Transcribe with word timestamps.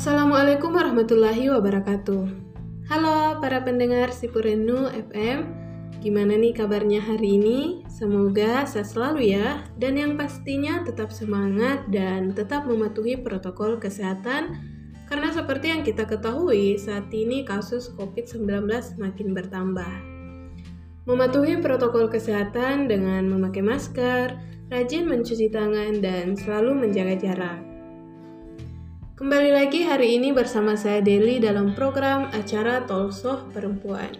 Assalamualaikum 0.00 0.72
warahmatullahi 0.72 1.52
wabarakatuh. 1.52 2.24
Halo 2.88 3.36
para 3.36 3.60
pendengar 3.60 4.08
Sipurenu 4.08 4.88
FM. 4.88 5.44
Gimana 6.00 6.40
nih 6.40 6.56
kabarnya 6.56 7.04
hari 7.04 7.36
ini? 7.36 7.84
Semoga 7.84 8.64
sehat 8.64 8.96
selalu 8.96 9.36
ya 9.36 9.60
dan 9.76 10.00
yang 10.00 10.16
pastinya 10.16 10.80
tetap 10.88 11.12
semangat 11.12 11.84
dan 11.92 12.32
tetap 12.32 12.64
mematuhi 12.64 13.20
protokol 13.20 13.76
kesehatan 13.76 14.56
karena 15.04 15.36
seperti 15.36 15.68
yang 15.68 15.84
kita 15.84 16.08
ketahui 16.08 16.80
saat 16.80 17.12
ini 17.12 17.44
kasus 17.44 17.92
COVID-19 17.92 18.72
makin 18.96 19.36
bertambah. 19.36 19.94
Mematuhi 21.04 21.60
protokol 21.60 22.08
kesehatan 22.08 22.88
dengan 22.88 23.28
memakai 23.28 23.60
masker, 23.60 24.32
rajin 24.72 25.04
mencuci 25.04 25.52
tangan 25.52 26.00
dan 26.00 26.40
selalu 26.40 26.88
menjaga 26.88 27.20
jarak. 27.20 27.69
Kembali 29.20 29.52
lagi 29.52 29.84
hari 29.84 30.16
ini 30.16 30.32
bersama 30.32 30.80
saya 30.80 31.04
Deli 31.04 31.44
dalam 31.44 31.76
program 31.76 32.32
acara 32.32 32.88
Tolsoh 32.88 33.52
Perempuan. 33.52 34.16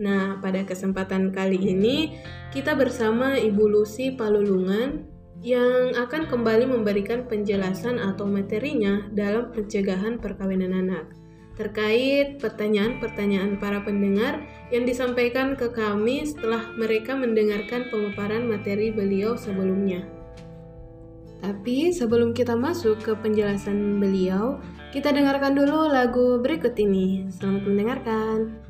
Nah, 0.00 0.40
pada 0.40 0.64
kesempatan 0.64 1.36
kali 1.36 1.60
ini 1.60 2.16
kita 2.48 2.72
bersama 2.72 3.36
Ibu 3.36 3.68
Lucy 3.68 4.16
Palulungan 4.16 5.04
yang 5.44 5.92
akan 5.92 6.32
kembali 6.32 6.64
memberikan 6.64 7.28
penjelasan 7.28 8.00
atau 8.00 8.24
materinya 8.24 9.04
dalam 9.12 9.52
pencegahan 9.52 10.16
perkawinan 10.16 10.72
anak 10.72 11.12
terkait 11.60 12.40
pertanyaan-pertanyaan 12.40 13.60
para 13.60 13.84
pendengar 13.84 14.48
yang 14.72 14.88
disampaikan 14.88 15.60
ke 15.60 15.68
kami 15.76 16.24
setelah 16.24 16.72
mereka 16.72 17.12
mendengarkan 17.12 17.92
pemaparan 17.92 18.48
materi 18.48 18.96
beliau 18.96 19.36
sebelumnya. 19.36 20.17
Tapi 21.38 21.94
sebelum 21.94 22.34
kita 22.34 22.58
masuk 22.58 22.98
ke 22.98 23.12
penjelasan 23.14 24.02
beliau, 24.02 24.58
kita 24.90 25.14
dengarkan 25.14 25.54
dulu 25.54 25.86
lagu 25.86 26.42
berikut 26.42 26.74
ini. 26.80 27.30
Selamat 27.30 27.62
mendengarkan. 27.68 28.67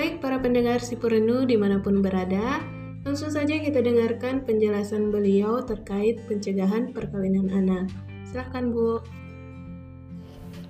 Baik 0.00 0.24
para 0.24 0.40
pendengar 0.40 0.80
Sipurenu 0.80 1.44
di 1.44 1.60
mana 1.60 1.76
pun 1.76 2.00
berada, 2.00 2.64
langsung 3.04 3.28
saja 3.28 3.60
kita 3.60 3.84
dengarkan 3.84 4.48
penjelasan 4.48 5.12
beliau 5.12 5.60
terkait 5.60 6.24
pencegahan 6.24 6.96
perkawinan 6.96 7.52
anak. 7.52 7.92
Silahkan 8.24 8.72
Bu. 8.72 9.04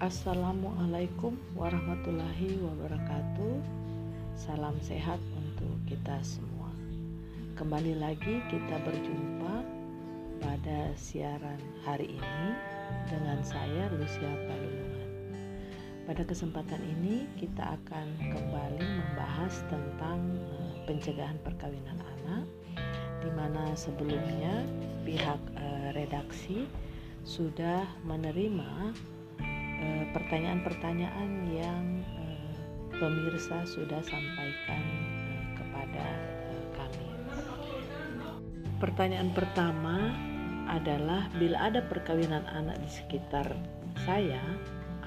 Assalamualaikum 0.02 1.38
warahmatullahi 1.54 2.58
wabarakatuh. 2.58 3.54
Salam 4.34 4.74
sehat 4.82 5.22
untuk 5.38 5.78
kita 5.86 6.18
semua. 6.26 6.74
Kembali 7.54 8.02
lagi 8.02 8.42
kita 8.50 8.82
berjumpa 8.82 9.62
pada 10.42 10.90
siaran 10.98 11.62
hari 11.86 12.18
ini 12.18 12.48
dengan 13.06 13.38
saya 13.46 13.94
Lucia 13.94 14.34
Palungan. 14.50 14.89
Pada 16.10 16.26
kesempatan 16.26 16.82
ini 16.98 17.22
kita 17.38 17.78
akan 17.78 18.34
kembali 18.34 18.82
membahas 18.82 19.62
tentang 19.70 20.18
eh, 20.42 20.74
pencegahan 20.82 21.38
perkawinan 21.46 22.02
anak 22.02 22.50
di 23.22 23.30
mana 23.30 23.70
sebelumnya 23.78 24.66
pihak 25.06 25.38
eh, 25.54 25.94
redaksi 25.94 26.66
sudah 27.22 27.86
menerima 28.02 28.90
eh, 29.38 30.04
pertanyaan-pertanyaan 30.10 31.30
yang 31.54 32.02
pemirsa 32.90 33.62
sudah 33.70 34.02
sampaikan 34.02 34.82
kepada 35.62 36.06
kami. 36.74 37.06
Pertanyaan 38.82 39.30
pertama 39.30 40.10
adalah 40.66 41.30
bila 41.38 41.70
ada 41.70 41.86
perkawinan 41.86 42.42
anak 42.50 42.82
di 42.82 42.90
sekitar 42.98 43.46
saya, 44.02 44.42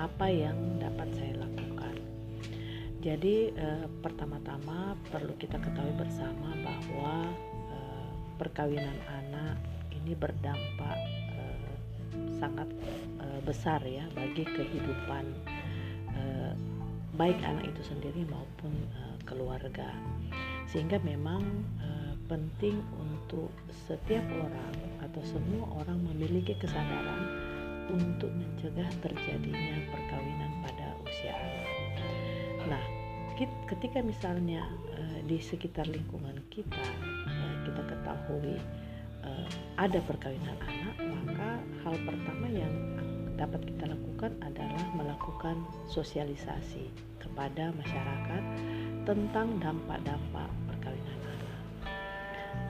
apa 0.03 0.27
yang 0.27 0.57
dapat 0.83 1.07
saya 1.15 1.33
lakukan? 1.39 1.95
Jadi 2.99 3.55
eh, 3.55 3.87
pertama-tama 4.03 4.99
perlu 5.07 5.31
kita 5.39 5.55
ketahui 5.63 5.95
bersama 5.95 6.51
bahwa 6.59 7.31
eh, 7.71 8.11
perkawinan 8.35 8.99
anak 9.07 9.55
ini 9.95 10.11
berdampak 10.11 10.97
eh, 11.39 11.71
sangat 12.35 12.67
eh, 13.23 13.39
besar 13.47 13.79
ya 13.87 14.03
bagi 14.11 14.43
kehidupan 14.43 15.25
eh, 16.19 16.53
baik 17.13 17.37
anak 17.45 17.69
itu 17.69 17.93
sendiri 17.93 18.25
maupun 18.25 18.73
uh, 18.97 19.17
keluarga. 19.29 19.93
Sehingga 20.65 20.97
memang 21.05 21.45
uh, 21.77 22.13
penting 22.25 22.81
untuk 22.97 23.53
setiap 23.85 24.25
orang 24.33 24.73
atau 25.05 25.21
semua 25.21 25.69
orang 25.77 26.01
memiliki 26.09 26.57
kesadaran 26.57 27.42
untuk 27.91 28.31
mencegah 28.31 28.89
terjadinya 29.03 29.75
perkawinan 29.91 30.51
pada 30.63 30.87
usia 31.03 31.33
anak. 31.35 31.67
Nah, 32.63 32.83
ketika 33.67 33.99
misalnya 33.99 34.63
uh, 34.95 35.19
di 35.27 35.41
sekitar 35.41 35.89
lingkungan 35.89 36.39
kita 36.47 36.85
uh, 37.27 37.55
kita 37.67 37.81
ketahui 37.89 38.55
uh, 39.25 39.49
ada 39.75 39.99
perkawinan 40.05 40.57
anak, 40.63 40.95
maka 41.01 41.49
hal 41.83 41.95
pertama 42.07 42.47
yang 42.47 42.73
dapat 43.35 43.65
kita 43.65 43.89
lakukan 43.89 44.31
adalah 44.45 44.85
melakukan 44.93 45.57
sosialisasi 45.89 46.87
kepada 47.19 47.73
masyarakat 47.75 48.43
tentang 49.03 49.57
dampak-dampak 49.59 50.49
perkawinan 50.69 51.19
anak. 51.27 51.59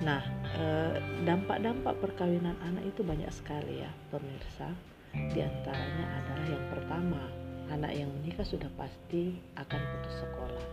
Nah, 0.02 0.22
eh, 0.58 0.96
dampak-dampak 1.28 1.94
perkawinan 2.02 2.58
anak 2.64 2.84
itu 2.90 3.06
banyak 3.06 3.30
sekali 3.30 3.84
ya, 3.86 3.92
pemirsa. 4.10 4.74
Di 5.14 5.40
antaranya 5.46 6.06
adalah 6.22 6.46
yang 6.50 6.66
pertama, 6.74 7.22
anak 7.70 7.92
yang 7.94 8.10
menikah 8.22 8.46
sudah 8.46 8.70
pasti 8.74 9.38
akan 9.58 9.82
putus 9.82 10.16
sekolah. 10.26 10.66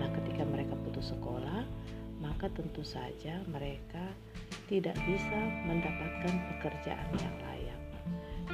Nah, 0.00 0.08
ketika 0.20 0.42
mereka 0.48 0.74
putus 0.80 1.12
sekolah, 1.12 1.62
maka 2.20 2.48
tentu 2.52 2.80
saja 2.80 3.44
mereka 3.52 4.04
tidak 4.66 4.96
bisa 5.04 5.40
mendapatkan 5.68 6.34
pekerjaan 6.56 7.08
yang 7.20 7.36
layak. 7.44 7.80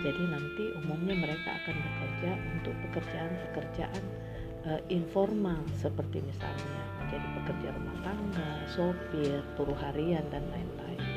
Jadi 0.03 0.23
nanti 0.27 0.65
umumnya 0.83 1.15
mereka 1.15 1.63
akan 1.63 1.77
bekerja 1.79 2.31
untuk 2.59 2.75
pekerjaan-pekerjaan 2.91 4.05
uh, 4.67 4.81
informal 4.91 5.63
seperti 5.79 6.19
misalnya 6.25 6.81
menjadi 7.03 7.27
pekerja 7.43 7.69
rumah 7.77 7.97
tangga, 8.03 8.51
sopir, 8.73 9.39
buruh 9.55 9.77
harian 9.79 10.25
dan 10.33 10.43
lain-lain. 10.51 11.12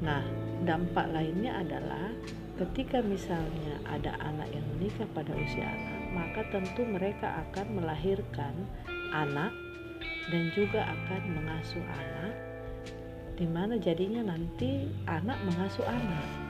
Nah, 0.00 0.24
dampak 0.64 1.08
lainnya 1.12 1.60
adalah 1.60 2.12
ketika 2.56 3.04
misalnya 3.04 3.80
ada 3.88 4.16
anak 4.20 4.48
yang 4.52 4.64
menikah 4.76 5.08
pada 5.12 5.32
usia 5.36 5.64
anak, 5.64 6.02
maka 6.12 6.40
tentu 6.52 6.82
mereka 6.84 7.44
akan 7.48 7.80
melahirkan 7.80 8.54
anak 9.12 9.52
dan 10.32 10.52
juga 10.56 10.84
akan 10.84 11.22
mengasuh 11.36 11.84
anak 11.84 12.34
di 13.36 13.44
mana 13.44 13.76
jadinya 13.76 14.32
nanti 14.32 14.88
anak 15.04 15.36
mengasuh 15.44 15.84
anak 15.84 16.46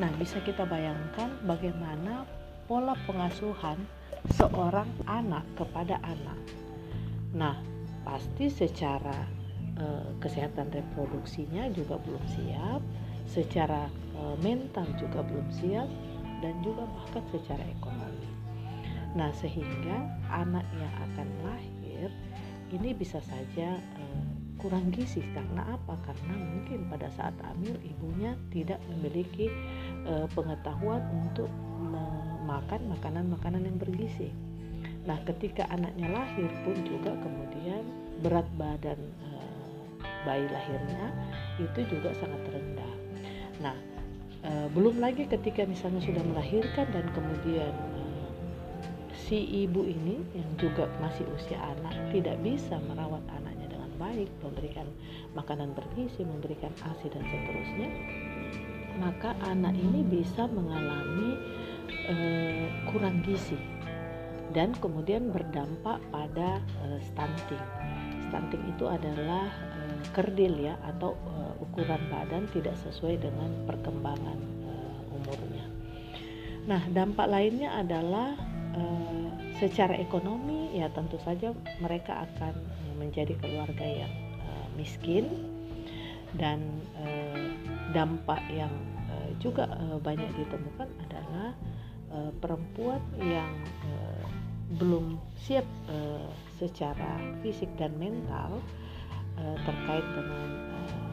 Nah, 0.00 0.08
bisa 0.16 0.40
kita 0.40 0.64
bayangkan 0.64 1.28
bagaimana 1.44 2.24
pola 2.64 2.96
pengasuhan 3.04 3.76
seorang 4.32 4.88
anak 5.04 5.44
kepada 5.60 6.00
anak. 6.00 6.40
Nah, 7.36 7.60
pasti 8.00 8.48
secara 8.48 9.28
e, 9.80 9.86
kesehatan 10.20 10.68
reproduksinya 10.68 11.72
juga 11.72 11.96
belum 12.04 12.24
siap, 12.28 12.84
secara 13.24 13.88
e, 14.12 14.36
mental 14.44 14.84
juga 15.00 15.24
belum 15.24 15.48
siap, 15.48 15.88
dan 16.44 16.54
juga 16.60 16.84
bahkan 16.84 17.24
secara 17.32 17.64
ekonomi. 17.64 18.28
Nah, 19.16 19.32
sehingga 19.34 20.06
anak 20.30 20.62
yang 20.76 20.94
akan 21.10 21.28
lahir 21.42 22.12
ini 22.70 22.92
bisa 22.92 23.18
saja 23.24 23.80
e, 23.80 24.02
kurang 24.60 24.92
gizi 24.92 25.24
karena 25.32 25.72
apa? 25.72 25.96
Karena 26.04 26.36
mungkin 26.36 26.84
pada 26.92 27.08
saat 27.16 27.32
hamil 27.40 27.80
ibunya 27.80 28.36
tidak 28.52 28.76
memiliki 28.92 29.48
pengetahuan 30.36 31.00
untuk 31.12 31.48
memakan 31.80 32.92
makanan-makanan 32.92 33.64
yang 33.64 33.80
bergizi. 33.80 34.28
Nah, 35.08 35.16
ketika 35.24 35.64
anaknya 35.72 36.12
lahir 36.12 36.52
pun 36.60 36.76
juga 36.84 37.16
kemudian 37.24 37.88
berat 38.20 38.44
badan 38.60 39.00
bayi 40.26 40.46
lahirnya 40.48 41.06
itu 41.60 41.80
juga 41.88 42.12
sangat 42.16 42.42
rendah. 42.50 42.94
Nah, 43.60 43.76
e, 44.44 44.50
belum 44.72 45.00
lagi 45.00 45.28
ketika 45.28 45.64
misalnya 45.64 46.00
sudah 46.04 46.24
melahirkan 46.24 46.86
dan 46.92 47.06
kemudian 47.12 47.72
e, 47.72 48.02
si 49.12 49.66
ibu 49.66 49.84
ini 49.84 50.20
yang 50.36 50.50
juga 50.60 50.88
masih 51.00 51.24
usia 51.36 51.58
anak 51.60 51.94
tidak 52.12 52.36
bisa 52.44 52.76
merawat 52.88 53.22
anak 53.30 53.50
baik, 54.00 54.32
memberikan 54.40 54.88
makanan 55.36 55.76
bergizi, 55.76 56.24
memberikan 56.24 56.72
ASI 56.80 57.12
dan 57.12 57.22
seterusnya, 57.28 57.88
maka 58.96 59.36
anak 59.44 59.76
ini 59.76 60.00
bisa 60.08 60.48
mengalami 60.48 61.36
eh, 62.08 62.66
kurang 62.88 63.20
gizi 63.22 63.60
dan 64.56 64.74
kemudian 64.80 65.28
berdampak 65.30 66.00
pada 66.08 66.58
eh, 66.88 66.98
stunting. 67.12 67.64
Stunting 68.32 68.62
itu 68.72 68.84
adalah 68.88 69.52
kerdil 70.12 70.58
ya 70.60 70.74
atau 70.86 71.14
eh, 71.14 71.64
ukuran 71.64 72.00
badan 72.08 72.48
tidak 72.52 72.74
sesuai 72.84 73.20
dengan 73.20 73.50
perkembangan 73.68 74.38
eh, 74.66 75.16
umurnya. 75.16 75.66
Nah, 76.68 76.82
dampak 76.92 77.26
lainnya 77.28 77.74
adalah 77.76 78.36
eh, 78.76 79.28
secara 79.60 79.92
ekonomi 80.00 80.72
ya 80.72 80.88
tentu 80.96 81.20
saja 81.20 81.52
mereka 81.84 82.24
akan 82.24 82.56
menjadi 82.96 83.36
keluarga 83.40 83.84
yang 83.84 84.12
uh, 84.44 84.66
miskin 84.76 85.28
dan 86.36 86.60
uh, 86.96 87.48
dampak 87.92 88.40
yang 88.48 88.72
uh, 89.12 89.30
juga 89.36 89.68
uh, 89.68 90.00
banyak 90.00 90.28
ditemukan 90.36 90.88
adalah 91.08 91.52
uh, 92.12 92.32
perempuan 92.40 93.00
yang 93.20 93.52
uh, 93.84 94.24
belum 94.80 95.20
siap 95.36 95.66
uh, 95.90 96.30
secara 96.56 97.18
fisik 97.44 97.68
dan 97.76 97.92
mental 98.00 98.62
uh, 99.40 99.56
terkait 99.64 100.06
dengan 100.12 100.48
uh, 100.76 101.10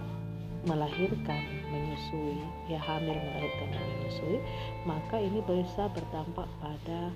melahirkan, 0.67 1.43
menyusui, 1.71 2.37
ya 2.67 2.79
hamil 2.79 3.15
melahirkan 3.15 3.67
dan 3.71 3.83
menyusui, 3.97 4.37
maka 4.83 5.15
ini 5.17 5.39
bisa 5.47 5.87
berdampak 5.95 6.47
pada 6.59 7.11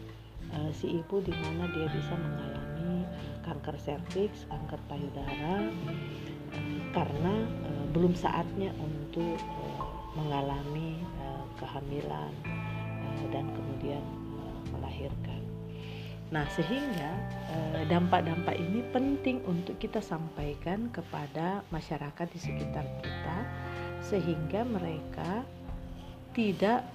uh, 0.55 0.71
si 0.71 1.03
ibu 1.03 1.19
di 1.21 1.35
mana 1.35 1.67
dia 1.75 1.87
bisa 1.91 2.13
mengalami 2.15 3.03
kanker 3.43 3.75
serviks, 3.79 4.47
kanker 4.47 4.79
payudara 4.87 5.67
karena 6.91 7.35
uh, 7.67 7.85
belum 7.95 8.15
saatnya 8.15 8.71
untuk 8.79 9.39
uh, 9.39 9.83
mengalami 10.15 10.99
uh, 11.23 11.43
kehamilan 11.59 12.31
uh, 12.47 13.23
dan 13.31 13.47
kemudian 13.55 14.03
uh, 14.39 14.59
melahirkan. 14.75 15.50
Nah, 16.31 16.47
sehingga 16.55 17.11
dampak-dampak 17.91 18.55
ini 18.55 18.79
penting 18.95 19.43
untuk 19.43 19.75
kita 19.75 19.99
sampaikan 19.99 20.87
kepada 20.87 21.59
masyarakat 21.75 22.27
di 22.31 22.39
sekitar 22.39 22.87
kita 23.03 23.37
sehingga 23.99 24.63
mereka 24.63 25.43
tidak 26.31 26.87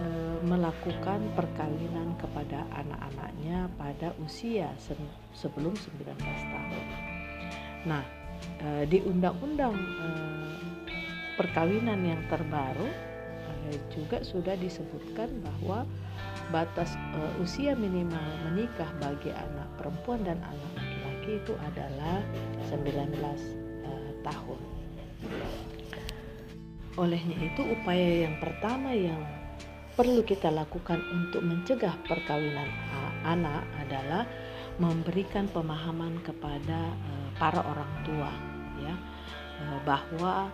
eh, 0.00 0.38
melakukan 0.44 1.20
perkawinan 1.36 2.16
kepada 2.16 2.64
anak-anaknya 2.72 3.68
pada 3.76 4.16
usia 4.24 4.72
se- 4.80 4.96
sebelum 5.36 5.76
19 5.76 6.16
tahun. 6.24 6.84
Nah, 7.84 8.04
eh, 8.64 8.84
di 8.88 8.98
undang-undang 9.04 9.76
eh, 9.76 10.56
perkawinan 11.36 12.00
yang 12.02 12.22
terbaru 12.32 12.88
eh, 13.68 13.76
juga 13.92 14.24
sudah 14.24 14.56
disebutkan 14.56 15.28
bahwa 15.44 15.84
batas 16.48 16.96
eh, 17.14 17.42
usia 17.42 17.76
minimal 17.76 18.28
menikah 18.48 18.88
bagi 18.98 19.30
anak 19.32 19.68
perempuan 19.76 20.24
dan 20.24 20.40
anak 20.40 20.70
laki-laki 20.76 21.30
itu 21.40 21.52
adalah 21.60 22.18
19 22.72 23.14
eh, 23.14 24.12
tahun. 24.24 24.60
Olehnya 26.98 27.38
itu 27.38 27.62
upaya 27.62 28.26
yang 28.26 28.36
pertama 28.42 28.90
yang 28.90 29.22
perlu 29.94 30.22
kita 30.22 30.50
lakukan 30.50 30.98
untuk 31.14 31.42
mencegah 31.42 31.94
perkawinan 32.06 32.70
anak 33.26 33.66
adalah 33.82 34.24
memberikan 34.78 35.50
pemahaman 35.50 36.22
kepada 36.22 36.94
eh, 36.94 37.28
para 37.36 37.60
orang 37.66 37.92
tua 38.06 38.30
ya 38.78 38.94
eh, 39.58 39.78
bahwa 39.82 40.48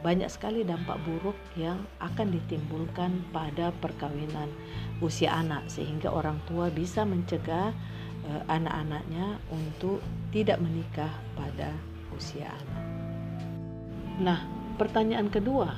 banyak 0.00 0.32
sekali 0.32 0.64
dampak 0.64 0.96
buruk 1.04 1.36
yang 1.60 1.76
akan 2.00 2.32
ditimbulkan 2.32 3.20
pada 3.36 3.68
perkawinan 3.84 4.48
usia 5.04 5.36
anak 5.36 5.68
sehingga 5.68 6.08
orang 6.08 6.40
tua 6.48 6.72
bisa 6.72 7.04
mencegah 7.04 7.72
eh, 8.24 8.42
anak-anaknya 8.48 9.36
untuk 9.52 10.00
tidak 10.32 10.56
menikah 10.60 11.12
pada 11.36 11.72
usia 12.16 12.48
anak. 12.48 12.84
Nah, 14.20 14.40
pertanyaan 14.80 15.28
kedua, 15.28 15.76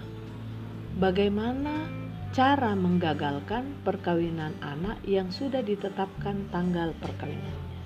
bagaimana 1.02 1.90
cara 2.30 2.78
menggagalkan 2.78 3.74
perkawinan 3.82 4.54
anak 4.62 5.02
yang 5.02 5.34
sudah 5.34 5.66
ditetapkan 5.66 6.46
tanggal 6.54 6.94
perkawinannya? 7.02 7.82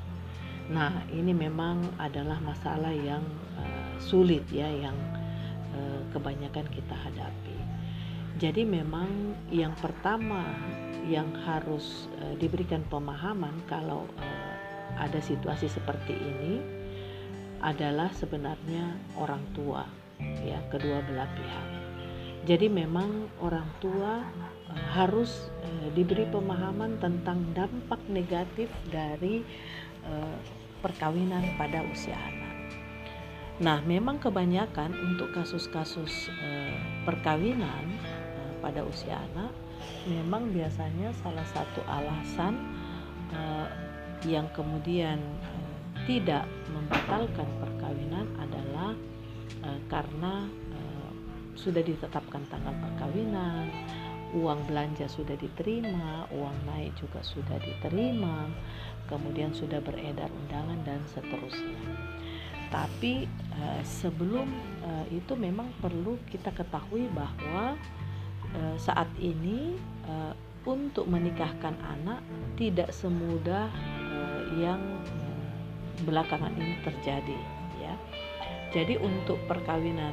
Nah, 0.68 1.00
ini 1.14 1.32
memang 1.32 1.96
adalah 1.96 2.36
masalah 2.44 2.92
yang 2.92 3.24
eh, 3.56 3.96
sulit 4.04 4.44
ya 4.52 4.68
yang 4.68 5.15
eh, 5.76 6.00
kebanyakan 6.11 6.66
kita 6.73 6.97
hadapi. 6.97 7.59
Jadi 8.37 8.68
memang 8.68 9.33
yang 9.49 9.73
pertama 9.76 10.45
yang 11.09 11.28
harus 11.45 12.09
eh, 12.21 12.35
diberikan 12.40 12.85
pemahaman 12.88 13.52
kalau 13.68 14.09
eh, 14.21 14.54
ada 14.97 15.21
situasi 15.21 15.68
seperti 15.68 16.16
ini 16.16 16.54
adalah 17.61 18.12
sebenarnya 18.12 18.97
orang 19.16 19.40
tua 19.56 19.85
ya 20.45 20.61
kedua 20.73 21.04
belah 21.04 21.28
pihak. 21.37 21.66
Jadi 22.47 22.71
memang 22.71 23.26
orang 23.42 23.66
tua 23.83 24.23
harus 24.95 25.50
diberi 25.99 26.30
pemahaman 26.30 26.95
tentang 27.02 27.42
dampak 27.59 27.99
negatif 28.06 28.71
dari 28.87 29.42
perkawinan 30.78 31.42
pada 31.59 31.83
usia 31.90 32.14
anak. 32.14 32.45
Nah, 33.56 33.80
memang 33.88 34.20
kebanyakan 34.20 34.92
untuk 34.92 35.32
kasus-kasus 35.32 36.28
eh, 36.44 36.76
perkawinan 37.08 37.88
eh, 38.04 38.52
pada 38.60 38.84
usia 38.84 39.16
anak 39.32 39.48
memang 40.04 40.52
biasanya 40.52 41.10
salah 41.25 41.46
satu 41.56 41.80
alasan 41.88 42.52
eh, 43.32 43.68
yang 44.28 44.44
kemudian 44.52 45.16
eh, 45.16 45.72
tidak 46.04 46.44
membatalkan 46.68 47.48
perkawinan 47.56 48.28
adalah 48.36 48.92
eh, 49.64 49.80
karena 49.88 50.44
eh, 50.76 51.10
sudah 51.56 51.80
ditetapkan 51.80 52.44
tanggal 52.52 52.76
perkawinan, 52.76 53.72
uang 54.36 54.68
belanja 54.68 55.08
sudah 55.08 55.34
diterima, 55.40 56.28
uang 56.28 56.56
naik 56.68 56.92
juga 57.00 57.25
sudah 57.25 57.56
diterima, 57.56 58.52
kemudian 59.08 59.56
sudah 59.56 59.80
beredar 59.80 60.28
undangan 60.28 60.76
dan 60.84 61.00
seterusnya. 61.08 61.80
Tapi 62.66 63.25
eh, 63.60 63.82
sebelum 63.82 64.48
eh, 64.84 65.20
itu 65.20 65.32
memang 65.36 65.68
perlu 65.80 66.20
kita 66.28 66.52
ketahui 66.52 67.08
bahwa 67.12 67.76
eh, 68.54 68.76
saat 68.76 69.08
ini 69.20 69.76
eh, 70.06 70.34
untuk 70.66 71.06
menikahkan 71.06 71.78
anak 71.78 72.20
tidak 72.58 72.90
semudah 72.90 73.70
eh, 74.12 74.42
yang 74.60 74.80
belakangan 76.04 76.52
ini 76.56 76.76
terjadi 76.84 77.38
ya. 77.80 77.94
Jadi 78.75 79.00
untuk 79.00 79.40
perkawinan 79.48 80.12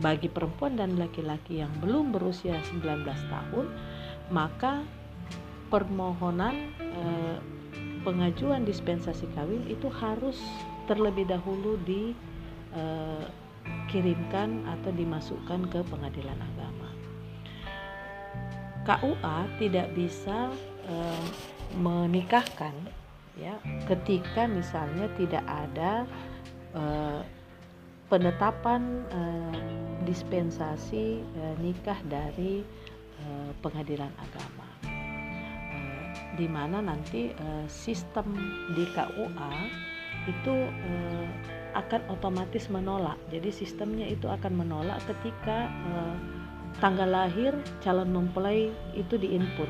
bagi 0.00 0.32
perempuan 0.32 0.80
dan 0.80 0.96
laki-laki 0.96 1.60
yang 1.60 1.70
belum 1.78 2.16
berusia 2.16 2.56
19 2.72 3.04
tahun 3.04 3.66
maka 4.32 4.80
permohonan 5.68 6.72
eh, 6.80 7.38
pengajuan 8.02 8.64
dispensasi 8.64 9.28
kawin 9.36 9.66
itu 9.68 9.86
harus 9.92 10.40
terlebih 10.88 11.28
dahulu 11.28 11.76
dikirimkan 11.84 14.48
atau 14.68 14.92
dimasukkan 14.94 15.66
ke 15.68 15.82
pengadilan 15.88 16.38
agama. 16.38 16.90
KUA 18.80 19.44
tidak 19.60 19.92
bisa 19.92 20.48
eh, 20.88 21.26
menikahkan 21.76 22.72
ya 23.36 23.60
ketika 23.86 24.48
misalnya 24.48 25.04
tidak 25.20 25.44
ada 25.44 26.08
eh, 26.72 27.20
penetapan 28.08 29.04
eh, 29.12 29.60
dispensasi 30.08 31.20
eh, 31.20 31.54
nikah 31.60 32.00
dari 32.08 32.64
eh, 33.20 33.52
pengadilan 33.60 34.08
agama 34.16 34.70
Eh, 35.70 36.02
di 36.34 36.46
mana 36.50 36.82
nanti 36.82 37.30
eh, 37.30 37.66
sistem 37.68 38.34
di 38.74 38.84
KUA 38.90 39.54
itu 40.30 40.54
eh, 40.66 41.28
akan 41.74 42.06
otomatis 42.10 42.66
menolak 42.70 43.18
jadi 43.30 43.50
sistemnya 43.50 44.06
itu 44.06 44.26
akan 44.30 44.54
menolak 44.54 45.02
ketika 45.06 45.66
eh, 45.66 46.16
tanggal 46.78 47.10
lahir 47.10 47.52
calon 47.82 48.10
mempelai 48.14 48.70
itu 48.94 49.18
diinput 49.18 49.68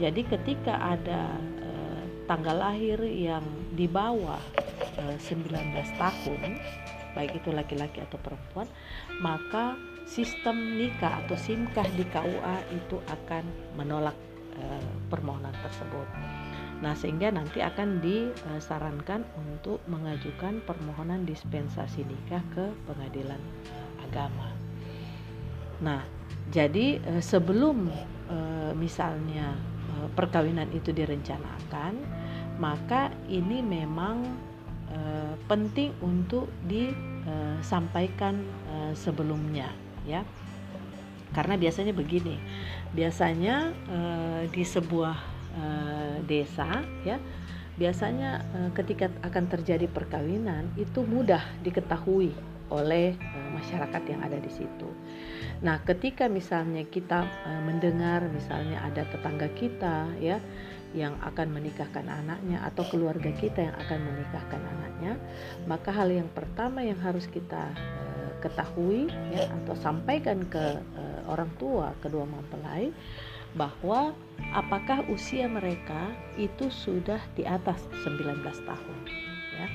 jadi 0.00 0.20
ketika 0.24 0.74
ada 0.80 1.28
eh, 1.60 2.02
tanggal 2.24 2.56
lahir 2.56 2.98
yang 3.04 3.44
di 3.76 3.84
bawah 3.84 4.40
eh, 4.98 5.16
19 5.20 5.52
tahun 6.00 6.40
baik 7.14 7.44
itu 7.44 7.54
laki-laki 7.54 8.02
atau 8.02 8.18
perempuan 8.18 8.66
maka 9.22 9.78
sistem 10.04 10.76
nikah 10.76 11.24
atau 11.24 11.36
simkah 11.36 11.86
di 11.96 12.04
KUA 12.12 12.56
itu 12.76 13.00
akan 13.08 13.44
menolak 13.76 14.16
eh, 14.56 14.90
permohonan 15.08 15.54
tersebut. 15.64 16.06
Nah, 16.84 16.92
sehingga 16.92 17.32
nanti 17.32 17.64
akan 17.64 18.04
disarankan 18.04 19.24
untuk 19.40 19.80
mengajukan 19.88 20.60
permohonan 20.68 21.24
dispensasi 21.24 22.04
nikah 22.04 22.44
ke 22.52 22.68
pengadilan 22.84 23.40
eh, 23.72 24.04
agama. 24.04 24.52
Nah, 25.80 26.04
jadi 26.52 27.00
eh, 27.00 27.24
sebelum 27.24 27.88
eh, 27.88 28.72
misalnya 28.76 29.56
eh, 29.96 30.08
perkawinan 30.12 30.68
itu 30.76 30.92
direncanakan, 30.92 31.96
maka 32.60 33.08
ini 33.32 33.64
memang 33.64 34.20
eh, 34.92 35.34
penting 35.48 35.88
untuk 36.04 36.52
disampaikan 36.68 38.44
eh, 38.68 38.92
sebelumnya, 38.92 39.72
ya. 40.04 40.20
Karena 41.32 41.56
biasanya 41.56 41.96
begini, 41.96 42.36
biasanya 42.92 43.72
eh, 43.88 44.42
di 44.52 44.68
sebuah 44.68 45.33
eh, 45.54 46.16
desa, 46.26 46.82
ya, 47.02 47.18
biasanya 47.78 48.30
eh, 48.54 48.70
ketika 48.74 49.10
akan 49.22 49.44
terjadi 49.50 49.86
perkawinan 49.90 50.70
itu 50.78 51.02
mudah 51.02 51.42
diketahui 51.62 52.34
oleh 52.72 53.14
eh, 53.14 53.48
masyarakat 53.54 54.02
yang 54.08 54.20
ada 54.22 54.38
di 54.38 54.50
situ. 54.50 54.88
Nah, 55.64 55.80
ketika 55.86 56.28
misalnya 56.28 56.84
kita 56.84 57.24
mendengar 57.64 58.26
misalnya 58.28 58.84
ada 58.84 59.06
tetangga 59.08 59.48
kita 59.54 60.12
ya 60.20 60.36
yang 60.92 61.16
akan 61.24 61.50
menikahkan 61.50 62.04
anaknya 62.04 62.60
atau 62.68 62.84
keluarga 62.86 63.32
kita 63.32 63.70
yang 63.70 63.76
akan 63.80 63.98
menikahkan 64.02 64.60
anaknya, 64.60 65.12
maka 65.64 65.90
hal 65.94 66.10
yang 66.10 66.28
pertama 66.36 66.84
yang 66.84 66.98
harus 67.00 67.24
kita 67.30 67.72
ketahui 68.44 69.08
ya 69.32 69.48
atau 69.48 69.72
sampaikan 69.72 70.44
ke 70.52 70.76
orang 71.28 71.50
tua 71.56 71.96
kedua 72.00 72.24
mempelai 72.28 72.92
bahwa 73.54 74.10
apakah 74.50 75.06
usia 75.06 75.46
mereka 75.46 76.10
itu 76.34 76.66
sudah 76.68 77.22
di 77.38 77.46
atas 77.46 77.86
19 78.02 78.42
tahun 78.42 78.98
ya. 79.54 79.68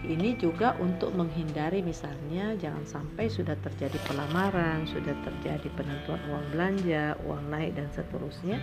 Ini 0.00 0.40
juga 0.40 0.78
untuk 0.80 1.12
menghindari 1.12 1.84
misalnya 1.84 2.56
jangan 2.56 2.88
sampai 2.88 3.28
sudah 3.28 3.52
terjadi 3.60 4.00
pelamaran, 4.08 4.88
sudah 4.88 5.12
terjadi 5.20 5.68
penentuan 5.76 6.22
uang 6.32 6.46
belanja, 6.56 7.20
uang 7.28 7.52
naik 7.52 7.76
dan 7.76 7.90
seterusnya. 7.92 8.56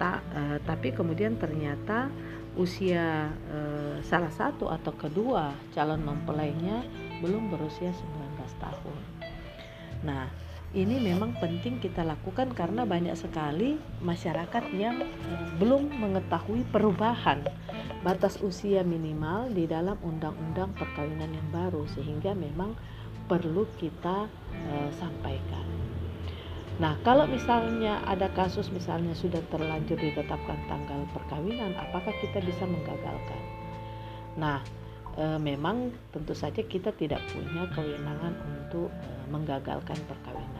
Ta, 0.00 0.18
eh, 0.34 0.58
tapi 0.66 0.90
kemudian 0.90 1.38
ternyata 1.38 2.10
usia 2.58 3.30
eh, 3.30 3.96
salah 4.02 4.32
satu 4.32 4.68
atau 4.68 4.90
kedua 4.98 5.54
calon 5.70 6.02
mempelainya 6.02 6.82
belum 7.22 7.54
berusia 7.54 7.94
19 7.94 8.50
tahun. 8.58 8.98
Nah, 10.02 10.26
ini 10.72 10.96
memang 10.96 11.36
penting 11.36 11.76
kita 11.78 12.00
lakukan 12.00 12.56
karena 12.56 12.88
banyak 12.88 13.12
sekali 13.12 13.76
masyarakat 14.00 14.64
yang 14.72 15.04
eh, 15.04 15.46
belum 15.60 15.92
mengetahui 16.00 16.64
perubahan 16.72 17.44
batas 18.00 18.40
usia 18.40 18.80
minimal 18.80 19.52
di 19.52 19.68
dalam 19.68 20.00
undang-undang 20.00 20.72
perkawinan 20.74 21.28
yang 21.28 21.48
baru 21.52 21.84
sehingga 21.92 22.32
memang 22.32 22.72
perlu 23.28 23.68
kita 23.76 24.26
eh, 24.72 24.90
sampaikan. 24.96 25.82
Nah, 26.80 26.96
kalau 27.04 27.28
misalnya 27.28 28.00
ada 28.08 28.32
kasus 28.32 28.72
misalnya 28.72 29.12
sudah 29.12 29.44
terlanjur 29.52 30.00
ditetapkan 30.00 30.56
tanggal 30.66 31.04
perkawinan, 31.12 31.76
apakah 31.76 32.10
kita 32.24 32.40
bisa 32.40 32.64
menggagalkan? 32.64 33.42
Nah, 34.40 34.64
e, 35.14 35.36
memang 35.36 35.92
tentu 36.10 36.32
saja 36.32 36.64
kita 36.64 36.90
tidak 36.96 37.20
punya 37.28 37.68
kewenangan 37.76 38.34
untuk 38.48 38.88
e, 38.88 39.08
menggagalkan 39.28 39.98
perkawinan. 40.08 40.51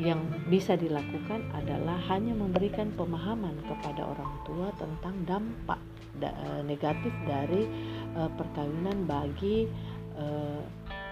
Yang 0.00 0.20
bisa 0.48 0.72
dilakukan 0.76 1.52
adalah 1.52 2.00
hanya 2.08 2.32
memberikan 2.32 2.92
pemahaman 2.96 3.60
kepada 3.68 4.08
orang 4.08 4.32
tua 4.48 4.68
tentang 4.80 5.14
dampak 5.28 5.80
da, 6.16 6.32
e, 6.32 6.48
negatif 6.64 7.12
dari 7.28 7.68
e, 8.16 8.20
perkawinan 8.36 9.04
bagi 9.04 9.68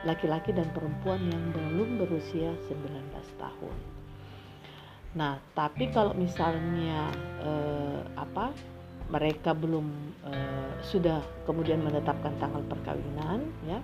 laki-laki 0.05 0.57
dan 0.57 0.69
perempuan 0.73 1.21
yang 1.29 1.45
belum 1.53 2.01
berusia 2.01 2.57
19 2.69 2.81
tahun. 3.37 3.77
Nah, 5.11 5.43
tapi 5.59 5.91
kalau 5.91 6.15
misalnya 6.15 7.11
eh, 7.43 8.01
apa 8.15 8.55
mereka 9.11 9.51
belum 9.51 9.87
eh, 10.31 10.73
sudah 10.87 11.19
kemudian 11.45 11.83
menetapkan 11.83 12.31
tanggal 12.39 12.63
perkawinan, 12.71 13.43
ya. 13.67 13.83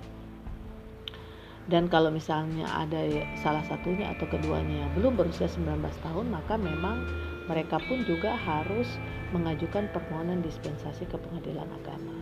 Dan 1.66 1.90
kalau 1.90 2.14
misalnya 2.14 2.70
ada 2.70 3.02
salah 3.42 3.62
satunya 3.66 4.14
atau 4.14 4.30
keduanya 4.30 4.87
yang 4.87 4.92
belum 4.94 5.18
berusia 5.18 5.50
19 5.50 5.82
tahun, 6.06 6.26
maka 6.30 6.54
memang 6.54 7.02
mereka 7.50 7.82
pun 7.82 8.06
juga 8.06 8.38
harus 8.38 8.87
mengajukan 9.35 9.90
permohonan 9.90 10.42
dispensasi 10.46 11.11
ke 11.11 11.18
pengadilan 11.18 11.66
agama. 11.82 12.14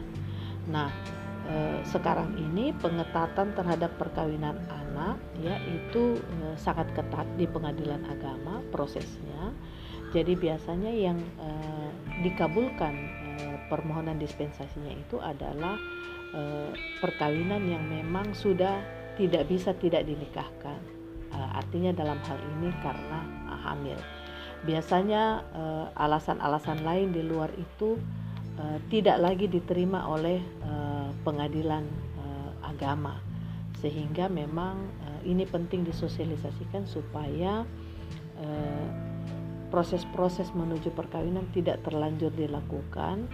Nah, 0.68 0.88
eh, 1.48 1.80
sekarang 1.84 2.40
ini 2.40 2.72
pengetatan 2.80 3.52
terhadap 3.52 3.92
perkawinan 4.00 4.56
anak 4.68 5.20
ya 5.40 5.60
itu 5.68 6.16
eh, 6.40 6.56
sangat 6.56 6.88
ketat 6.96 7.28
di 7.36 7.44
pengadilan 7.44 8.00
agama 8.08 8.64
prosesnya. 8.72 9.52
Jadi 10.16 10.40
biasanya 10.40 10.88
yang 10.88 11.20
eh, 11.20 11.90
dikabulkan 12.24 12.94
permohonan 13.68 14.16
dispensasinya 14.20 14.92
itu 14.94 15.18
adalah 15.18 15.74
perkawinan 16.98 17.62
yang 17.62 17.86
memang 17.86 18.34
sudah 18.34 18.82
tidak 19.14 19.46
bisa 19.46 19.70
tidak 19.78 20.06
dinikahkan. 20.06 20.94
Eh, 21.34 21.50
artinya 21.58 21.90
dalam 21.90 22.18
hal 22.22 22.38
ini 22.58 22.70
karena 22.78 23.18
eh, 23.50 23.58
hamil. 23.66 23.98
Biasanya 24.64 25.22
eh, 25.52 25.86
alasan-alasan 25.98 26.86
lain 26.86 27.10
di 27.10 27.22
luar 27.22 27.50
itu 27.58 27.98
tidak 28.86 29.18
lagi 29.18 29.50
diterima 29.50 30.06
oleh 30.06 30.38
pengadilan 31.26 31.82
agama 32.62 33.18
sehingga 33.82 34.30
memang 34.30 34.78
ini 35.26 35.42
penting 35.42 35.82
disosialisasikan 35.82 36.86
supaya 36.86 37.66
proses-proses 39.74 40.54
menuju 40.54 40.94
perkawinan 40.94 41.50
tidak 41.50 41.82
terlanjur 41.82 42.30
dilakukan 42.30 43.26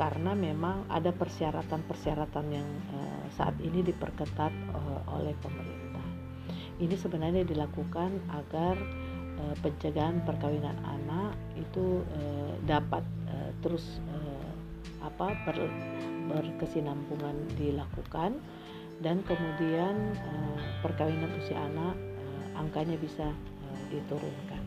karena 0.00 0.32
memang 0.32 0.88
ada 0.88 1.12
persyaratan-persyaratan 1.12 2.46
yang 2.48 2.64
uh, 2.96 3.28
saat 3.36 3.52
ini 3.60 3.84
diperketat 3.84 4.48
uh, 4.72 5.04
oleh 5.12 5.36
pemerintah. 5.44 6.06
Ini 6.80 6.96
sebenarnya 6.96 7.44
dilakukan 7.44 8.16
agar 8.32 8.80
pencegahan 9.60 10.20
perkawinan 10.24 10.76
anak 10.84 11.32
itu 11.56 12.04
dapat 12.68 13.00
terus 13.64 14.00
apa 15.00 15.32
ber, 15.48 15.56
berkesinambungan 16.28 17.36
dilakukan 17.56 18.36
dan 19.00 19.20
kemudian 19.24 20.16
perkawinan 20.84 21.28
usia 21.40 21.56
anak 21.56 21.96
angkanya 22.56 22.96
bisa 23.00 23.32
diturunkan. 23.92 24.64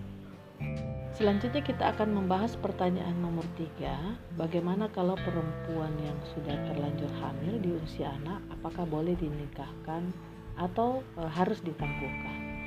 Selanjutnya 1.13 1.61
kita 1.61 1.93
akan 1.93 2.09
membahas 2.09 2.57
pertanyaan 2.57 3.13
nomor 3.21 3.45
tiga, 3.53 3.93
bagaimana 4.33 4.89
kalau 4.89 5.13
perempuan 5.13 5.93
yang 6.01 6.17
sudah 6.33 6.57
terlanjur 6.65 7.11
hamil 7.21 7.61
di 7.61 7.69
usia 7.85 8.09
anak, 8.17 8.41
apakah 8.49 8.81
boleh 8.89 9.13
dinikahkan 9.21 10.09
atau 10.57 11.05
e, 11.13 11.21
harus 11.29 11.61
ditangguhkan? 11.61 12.65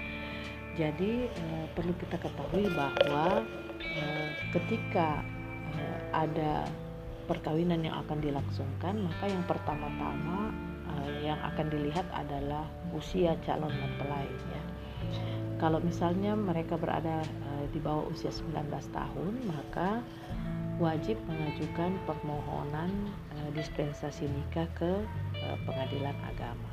Jadi 0.79 1.27
e, 1.27 1.45
perlu 1.75 1.91
kita 1.99 2.23
ketahui 2.23 2.71
bahwa 2.71 3.43
e, 3.83 4.05
ketika 4.55 5.27
uh, 5.75 6.01
ada 6.15 6.65
perkawinan 7.27 7.83
yang 7.83 7.99
akan 8.07 8.23
dilangsungkan, 8.23 8.95
maka 9.03 9.27
yang 9.27 9.43
pertama-tama 9.45 10.55
uh, 10.87 11.11
yang 11.21 11.39
akan 11.43 11.67
dilihat 11.67 12.07
adalah 12.15 12.65
usia 12.95 13.35
calon 13.43 13.75
mempelai 13.75 14.31
ya. 14.31 14.63
Kalau 15.57 15.81
misalnya 15.81 16.37
mereka 16.37 16.77
berada 16.77 17.25
di 17.71 17.81
bawah 17.83 18.07
usia 18.11 18.31
19 18.33 18.69
tahun, 18.93 19.33
maka 19.49 20.03
wajib 20.77 21.17
mengajukan 21.25 21.97
permohonan 22.05 22.91
uh, 23.33 23.51
dispensasi 23.57 24.29
nikah 24.29 24.69
ke 24.77 24.93
uh, 25.41 25.57
pengadilan 25.65 26.17
agama. 26.27 26.71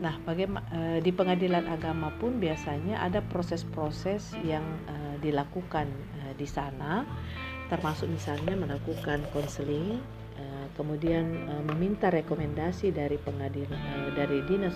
Nah, 0.00 0.16
bagaimana 0.24 0.64
uh, 0.72 0.98
di 1.00 1.12
pengadilan 1.12 1.68
agama 1.68 2.12
pun 2.20 2.40
biasanya 2.40 3.00
ada 3.00 3.24
proses-proses 3.24 4.36
yang 4.44 4.64
uh, 4.88 5.16
dilakukan 5.20 5.88
uh, 6.24 6.32
di 6.36 6.48
sana 6.48 7.04
termasuk 7.70 8.10
misalnya 8.10 8.58
melakukan 8.58 9.22
konseling 9.30 10.02
eh, 10.34 10.66
kemudian 10.74 11.24
eh, 11.46 11.62
meminta 11.70 12.10
rekomendasi 12.10 12.90
dari 12.90 13.14
pengadilan 13.22 13.78
eh, 13.78 14.10
dari 14.18 14.42
dinas 14.50 14.74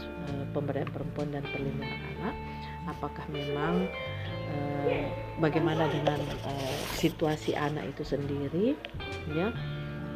pemberdayaan 0.54 0.94
perempuan 0.94 1.34
dan 1.34 1.42
perlindungan 1.50 2.00
anak 2.16 2.34
apakah 2.86 3.26
memang 3.34 3.90
bagaimana 5.42 5.90
dengan 5.90 6.20
situasi 6.96 7.56
anak 7.58 7.96
itu 7.96 8.02
sendiri 8.06 8.66
ya? 9.32 9.50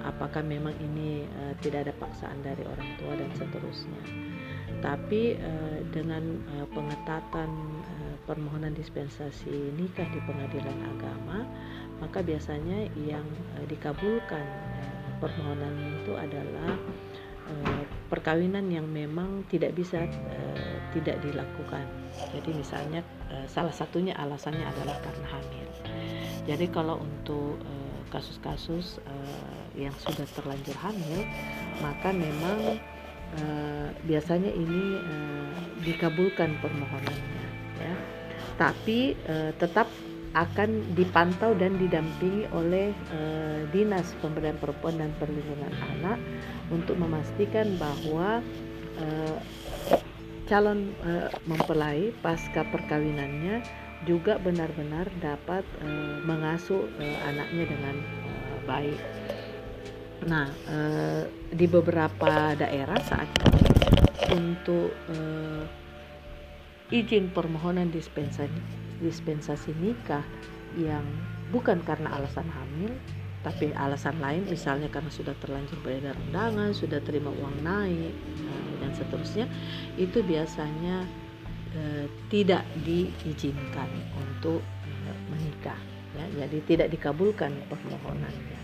Apakah 0.07 0.41
memang 0.47 0.73
ini 0.79 1.27
tidak 1.61 1.91
ada 1.91 1.95
paksaan 1.99 2.41
dari 2.41 2.63
orang 2.65 2.91
tua 2.97 3.13
dan 3.19 3.31
seterusnya? 3.35 4.03
Tapi 4.79 5.35
dengan 5.91 6.39
pengetatan 6.71 7.51
permohonan 8.29 8.77
dispensasi 8.77 9.75
nikah 9.75 10.07
di 10.13 10.21
pengadilan 10.29 10.79
agama 10.97 11.49
maka 11.99 12.23
biasanya 12.23 12.87
yang 12.95 13.25
uh, 13.59 13.67
dikabulkan 13.67 14.45
uh, 14.45 15.11
permohonannya 15.19 15.89
itu 16.03 16.13
adalah 16.15 16.71
uh, 17.51 17.83
perkawinan 18.19 18.67
yang 18.67 18.83
memang 18.91 19.47
tidak 19.47 19.79
bisa 19.79 20.03
uh, 20.03 20.77
tidak 20.91 21.23
dilakukan. 21.23 21.87
Jadi 22.35 22.51
misalnya 22.51 23.07
uh, 23.31 23.47
salah 23.47 23.71
satunya 23.71 24.19
alasannya 24.19 24.67
adalah 24.67 24.99
karena 25.07 25.27
hamil. 25.39 25.67
Jadi 26.51 26.67
kalau 26.75 26.99
untuk 26.99 27.63
kasus-kasus 28.11 28.99
uh, 29.07 29.63
yang 29.79 29.95
sudah 30.03 30.27
terlanjur 30.35 30.75
hamil, 30.83 31.23
maka 31.79 32.11
memang 32.11 32.83
biasanya 34.09 34.49
ini 34.49 34.97
dikabulkan 35.85 36.49
permohonannya, 36.65 37.45
ya. 37.77 37.95
Tapi 38.57 39.13
tetap 39.61 39.85
akan 40.37 40.93
dipantau 40.93 41.57
dan 41.57 41.81
didampingi 41.81 42.45
oleh 42.53 42.93
uh, 43.15 43.65
Dinas 43.73 44.13
Pemberdayaan 44.21 44.61
Perempuan 44.61 45.01
dan 45.01 45.11
Perlindungan 45.17 45.73
Anak 45.97 46.19
untuk 46.69 47.01
memastikan 47.01 47.81
bahwa 47.81 48.45
uh, 49.01 49.37
calon 50.49 50.93
uh, 51.05 51.33
mempelai 51.49 52.13
pasca 52.21 52.65
perkawinannya 52.69 53.65
juga 54.05 54.37
benar-benar 54.41 55.09
dapat 55.21 55.65
uh, 55.81 56.21
mengasuh 56.25 56.85
uh, 56.87 57.19
anaknya 57.29 57.65
dengan 57.69 57.97
uh, 58.01 58.59
baik. 58.69 59.01
Nah, 60.29 60.51
uh, 60.69 61.23
di 61.49 61.65
beberapa 61.65 62.53
daerah 62.53 63.01
saat 63.01 63.29
ini 63.49 63.65
untuk 64.35 64.93
uh, 65.09 65.65
izin 66.93 67.33
permohonan 67.33 67.89
dispensasi 67.93 68.88
dispensasi 69.03 69.75
nikah 69.79 70.23
yang 70.77 71.05
bukan 71.49 71.81
karena 71.87 72.13
alasan 72.21 72.47
hamil 72.53 72.93
tapi 73.47 73.71
alasan 73.79 74.19
lain 74.19 74.45
misalnya 74.51 74.91
karena 74.91 75.09
sudah 75.15 75.33
terlanjur 75.39 75.79
beredar 75.81 76.19
undangan, 76.29 76.75
sudah 76.75 76.99
terima 77.01 77.31
uang 77.31 77.63
naik 77.63 78.13
eh, 78.13 78.73
dan 78.83 78.91
seterusnya 78.93 79.47
itu 79.95 80.21
biasanya 80.27 81.07
eh, 81.73 82.11
tidak 82.29 82.67
diizinkan 82.83 83.89
untuk 84.19 84.61
eh, 84.85 85.19
menikah 85.31 85.79
ya 86.19 86.45
jadi 86.45 86.59
tidak 86.67 86.89
dikabulkan 86.91 87.55
permohonannya. 87.71 88.61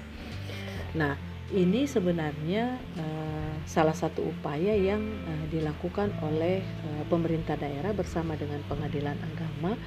Nah, 0.99 1.15
ini 1.55 1.87
sebenarnya 1.87 2.75
eh, 2.99 3.55
salah 3.69 3.95
satu 3.95 4.27
upaya 4.27 4.75
yang 4.75 5.01
eh, 5.01 5.45
dilakukan 5.55 6.11
oleh 6.25 6.61
eh, 6.61 7.05
pemerintah 7.07 7.55
daerah 7.55 7.95
bersama 7.95 8.35
dengan 8.35 8.59
pengadilan 8.67 9.17
agama 9.23 9.79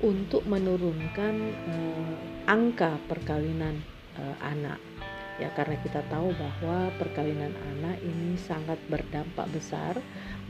untuk 0.00 0.44
menurunkan 0.48 1.34
eh, 1.68 2.14
angka 2.48 2.96
perkawinan 3.08 3.80
eh, 4.16 4.36
anak. 4.44 4.80
Ya 5.40 5.48
karena 5.56 5.80
kita 5.80 6.04
tahu 6.12 6.36
bahwa 6.36 6.92
perkawinan 7.00 7.56
anak 7.72 7.96
ini 8.04 8.36
sangat 8.36 8.76
berdampak 8.92 9.48
besar 9.56 9.96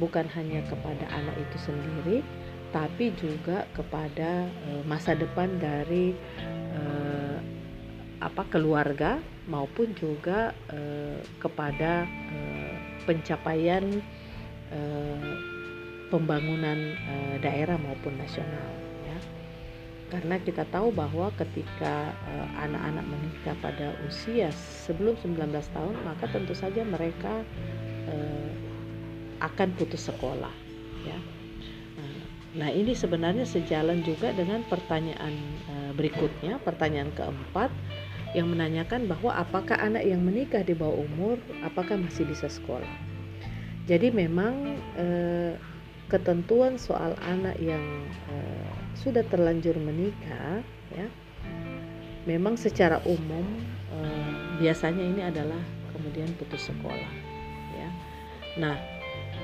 bukan 0.02 0.26
hanya 0.34 0.66
kepada 0.66 1.06
anak 1.14 1.38
itu 1.38 1.70
sendiri 1.70 2.26
tapi 2.70 3.10
juga 3.18 3.66
kepada 3.74 4.46
eh, 4.46 4.82
masa 4.86 5.18
depan 5.18 5.58
dari 5.58 6.14
eh, 6.74 7.38
apa 8.22 8.46
keluarga 8.50 9.18
maupun 9.50 9.90
juga 9.98 10.54
eh, 10.70 11.18
kepada 11.42 12.06
pencapaian 13.08 13.82
pembangunan 16.14 16.94
daerah 17.42 17.74
maupun 17.74 18.14
nasional 18.22 18.70
karena 20.10 20.36
kita 20.42 20.66
tahu 20.68 20.90
bahwa 20.90 21.30
ketika 21.38 22.10
eh, 22.28 22.48
anak-anak 22.66 23.06
menikah 23.06 23.56
pada 23.62 23.94
usia 24.04 24.50
sebelum 24.84 25.14
19 25.22 25.38
tahun 25.50 25.94
maka 26.02 26.26
tentu 26.28 26.52
saja 26.52 26.82
mereka 26.82 27.46
eh, 28.10 28.50
akan 29.40 29.72
putus 29.78 30.10
sekolah 30.10 30.52
ya 31.06 31.16
Nah, 32.50 32.66
ini 32.66 32.98
sebenarnya 32.98 33.46
sejalan 33.46 34.02
juga 34.02 34.34
dengan 34.34 34.66
pertanyaan 34.66 35.34
eh, 35.70 35.92
berikutnya, 35.94 36.58
pertanyaan 36.66 37.14
keempat 37.14 37.70
yang 38.34 38.50
menanyakan 38.50 39.06
bahwa 39.06 39.38
apakah 39.38 39.78
anak 39.78 40.02
yang 40.02 40.22
menikah 40.22 40.62
di 40.62 40.74
bawah 40.74 40.98
umur 40.98 41.38
apakah 41.62 41.94
masih 41.98 42.26
bisa 42.26 42.50
sekolah. 42.50 42.90
Jadi 43.86 44.10
memang 44.10 44.78
eh, 44.98 45.54
ketentuan 46.10 46.74
soal 46.74 47.14
anak 47.22 47.54
yang 47.62 47.82
eh, 48.34 48.69
sudah 49.00 49.24
terlanjur 49.24 49.80
menikah 49.80 50.60
ya 50.92 51.08
memang 52.28 52.54
secara 52.60 53.00
umum 53.08 53.44
eh, 53.96 54.32
biasanya 54.60 55.00
ini 55.00 55.22
adalah 55.24 55.60
kemudian 55.96 56.28
putus 56.36 56.68
sekolah 56.68 57.12
ya. 57.76 57.90
Nah, 58.60 58.76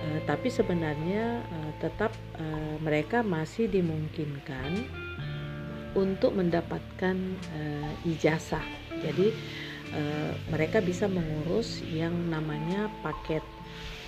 eh, 0.04 0.20
tapi 0.28 0.52
sebenarnya 0.52 1.40
eh, 1.40 1.72
tetap 1.80 2.12
eh, 2.36 2.76
mereka 2.84 3.24
masih 3.24 3.68
dimungkinkan 3.72 4.84
untuk 5.96 6.36
mendapatkan 6.36 7.16
eh, 7.56 8.10
ijazah. 8.12 8.64
Jadi 9.00 9.32
eh, 9.96 10.32
mereka 10.52 10.84
bisa 10.84 11.08
mengurus 11.08 11.80
yang 11.88 12.12
namanya 12.28 12.92
paket 13.00 13.44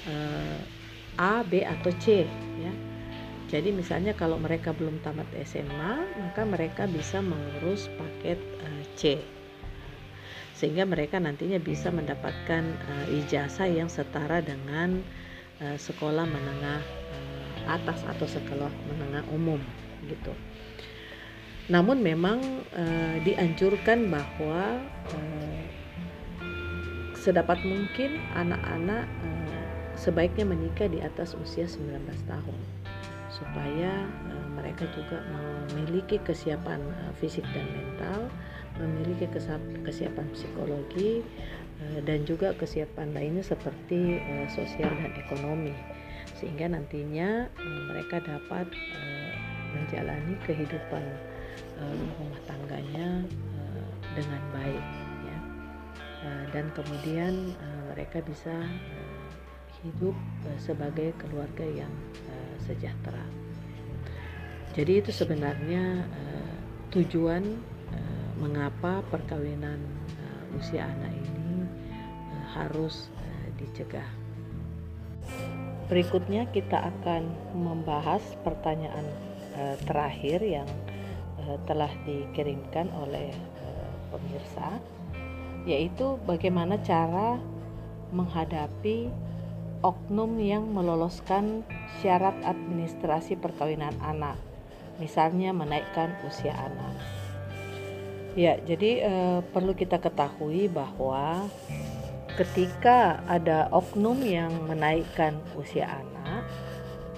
eh, 0.04 0.60
A, 1.16 1.40
B 1.40 1.64
atau 1.64 1.90
C 1.98 2.28
ya. 2.60 2.72
Jadi 3.48 3.72
misalnya 3.72 4.12
kalau 4.12 4.36
mereka 4.36 4.76
belum 4.76 5.00
tamat 5.00 5.24
SMA, 5.48 6.04
maka 6.20 6.44
mereka 6.44 6.84
bisa 6.84 7.24
mengurus 7.24 7.88
paket 7.96 8.36
eh, 8.36 8.84
C. 8.92 9.02
Sehingga 10.52 10.84
mereka 10.84 11.16
nantinya 11.16 11.56
bisa 11.56 11.88
mendapatkan 11.88 12.62
eh, 12.68 13.16
ijazah 13.24 13.64
yang 13.72 13.88
setara 13.88 14.44
dengan 14.44 15.00
eh, 15.64 15.80
sekolah 15.80 16.28
menengah 16.28 16.80
eh, 16.84 17.72
atas 17.72 18.04
atau 18.04 18.28
sekolah 18.28 18.68
menengah 18.92 19.24
umum 19.32 19.60
gitu. 20.04 20.36
Namun 21.72 22.04
memang 22.04 22.44
eh, 22.76 23.16
dianjurkan 23.24 24.12
bahwa 24.12 24.76
eh, 25.16 25.64
sedapat 27.16 27.64
mungkin 27.64 28.20
anak-anak 28.36 29.08
eh, 29.24 29.64
sebaiknya 29.96 30.44
menikah 30.44 30.92
di 30.92 31.00
atas 31.00 31.32
usia 31.32 31.64
19 31.64 31.96
tahun 32.28 32.77
supaya 33.38 33.92
eh, 34.04 34.46
mereka 34.58 34.84
juga 34.90 35.22
memiliki 35.30 36.18
kesiapan 36.26 36.82
eh, 36.82 37.12
fisik 37.22 37.46
dan 37.54 37.66
mental, 37.70 38.20
memiliki 38.82 39.30
kesiapan 39.86 40.26
psikologi 40.34 41.22
eh, 41.82 42.00
dan 42.02 42.26
juga 42.26 42.52
kesiapan 42.58 43.14
lainnya 43.14 43.46
seperti 43.46 44.18
eh, 44.18 44.46
sosial 44.50 44.90
dan 44.98 45.14
ekonomi. 45.14 45.74
Sehingga 46.34 46.70
nantinya 46.70 47.46
eh, 47.46 47.80
mereka 47.86 48.18
dapat 48.22 48.66
eh, 48.74 49.32
menjalani 49.74 50.34
kehidupan 50.46 51.04
eh, 51.78 51.94
rumah 52.18 52.40
tangganya 52.50 53.22
eh, 53.30 53.86
dengan 54.18 54.42
baik 54.50 54.86
ya. 55.26 55.38
Eh, 56.26 56.44
dan 56.50 56.66
kemudian 56.74 57.54
eh, 57.54 57.80
mereka 57.94 58.18
bisa 58.22 58.54
eh, 58.66 59.28
hidup 59.82 60.14
eh, 60.46 60.58
sebagai 60.58 61.10
keluarga 61.18 61.66
yang 61.66 61.92
eh, 62.26 62.37
sejahtera. 62.64 63.24
Jadi 64.74 65.02
itu 65.02 65.10
sebenarnya 65.10 66.06
eh, 66.06 66.54
tujuan 66.94 67.42
eh, 67.94 68.28
mengapa 68.38 69.02
perkawinan 69.10 69.80
eh, 70.18 70.56
usia 70.58 70.86
anak 70.86 71.12
ini 71.18 71.66
eh, 72.30 72.44
harus 72.54 73.10
eh, 73.18 73.48
dicegah. 73.58 74.06
Berikutnya 75.88 76.46
kita 76.52 76.92
akan 76.94 77.26
membahas 77.56 78.22
pertanyaan 78.44 79.06
eh, 79.56 79.76
terakhir 79.88 80.44
yang 80.44 80.68
eh, 81.42 81.58
telah 81.66 81.90
dikirimkan 82.06 82.92
oleh 82.92 83.32
eh, 83.34 83.90
pemirsa 84.12 84.78
yaitu 85.66 86.16
bagaimana 86.24 86.80
cara 86.80 87.36
menghadapi 88.08 89.12
oknum 89.82 90.38
yang 90.42 90.66
meloloskan 90.74 91.62
syarat 92.02 92.34
administrasi 92.42 93.38
perkawinan 93.38 93.94
anak, 94.02 94.38
misalnya 94.98 95.54
menaikkan 95.54 96.14
usia 96.26 96.54
anak. 96.54 96.94
Ya, 98.38 98.58
jadi 98.62 98.90
eh, 99.02 99.38
perlu 99.50 99.74
kita 99.74 99.98
ketahui 99.98 100.70
bahwa 100.70 101.50
ketika 102.38 103.18
ada 103.26 103.66
oknum 103.74 104.22
yang 104.22 104.54
menaikkan 104.70 105.38
usia 105.58 105.90
anak, 105.90 106.46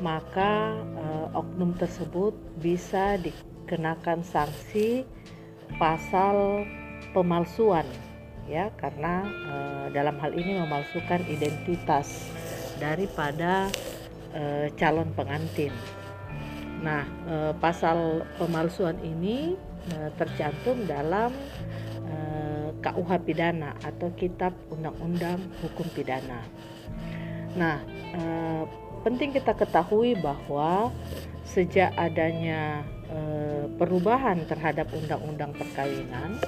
maka 0.01 0.81
eh, 0.97 1.27
oknum 1.37 1.77
tersebut 1.77 2.33
bisa 2.57 3.21
dikenakan 3.21 4.25
sanksi 4.25 5.05
pasal 5.77 6.65
pemalsuan 7.13 7.85
ya 8.51 8.73
karena 8.75 9.23
eh, 9.29 9.87
dalam 9.95 10.19
hal 10.19 10.35
ini 10.35 10.59
memalsukan 10.59 11.23
identitas 11.31 12.27
daripada 12.81 13.69
eh, 14.33 14.73
calon 14.75 15.13
pengantin. 15.13 15.71
Nah, 16.81 17.05
eh, 17.29 17.53
pasal 17.61 18.25
pemalsuan 18.41 18.97
ini 19.05 19.55
eh, 19.93 20.11
tercantum 20.17 20.89
dalam 20.89 21.31
eh, 22.09 22.69
KUH 22.81 23.11
pidana 23.29 23.77
atau 23.85 24.09
Kitab 24.17 24.57
Undang-Undang 24.73 25.39
Hukum 25.61 25.87
Pidana. 25.93 26.41
Nah, 27.55 27.85
eh, 28.17 28.65
penting 29.05 29.37
kita 29.37 29.53
ketahui 29.53 30.17
bahwa 30.17 30.89
sejak 31.45 31.93
adanya 31.99 32.87
eh, 33.11 33.67
perubahan 33.75 34.47
terhadap 34.47 34.87
undang-undang 34.95 35.51
perkawinan 35.53 36.39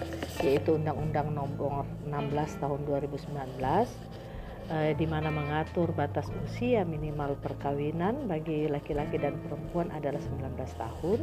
yaitu 0.41 0.79
Undang-Undang 0.79 1.35
Nomor 1.35 1.85
16 2.07 2.63
Tahun 2.63 2.81
2019 2.87 4.22
eh, 4.71 4.93
di 4.95 5.07
mana 5.09 5.33
mengatur 5.33 5.91
batas 5.97 6.29
usia 6.47 6.87
minimal 6.87 7.35
perkawinan 7.41 8.31
bagi 8.31 8.71
laki-laki 8.71 9.19
dan 9.19 9.39
perempuan 9.43 9.91
adalah 9.91 10.21
19 10.21 10.55
tahun 10.59 11.19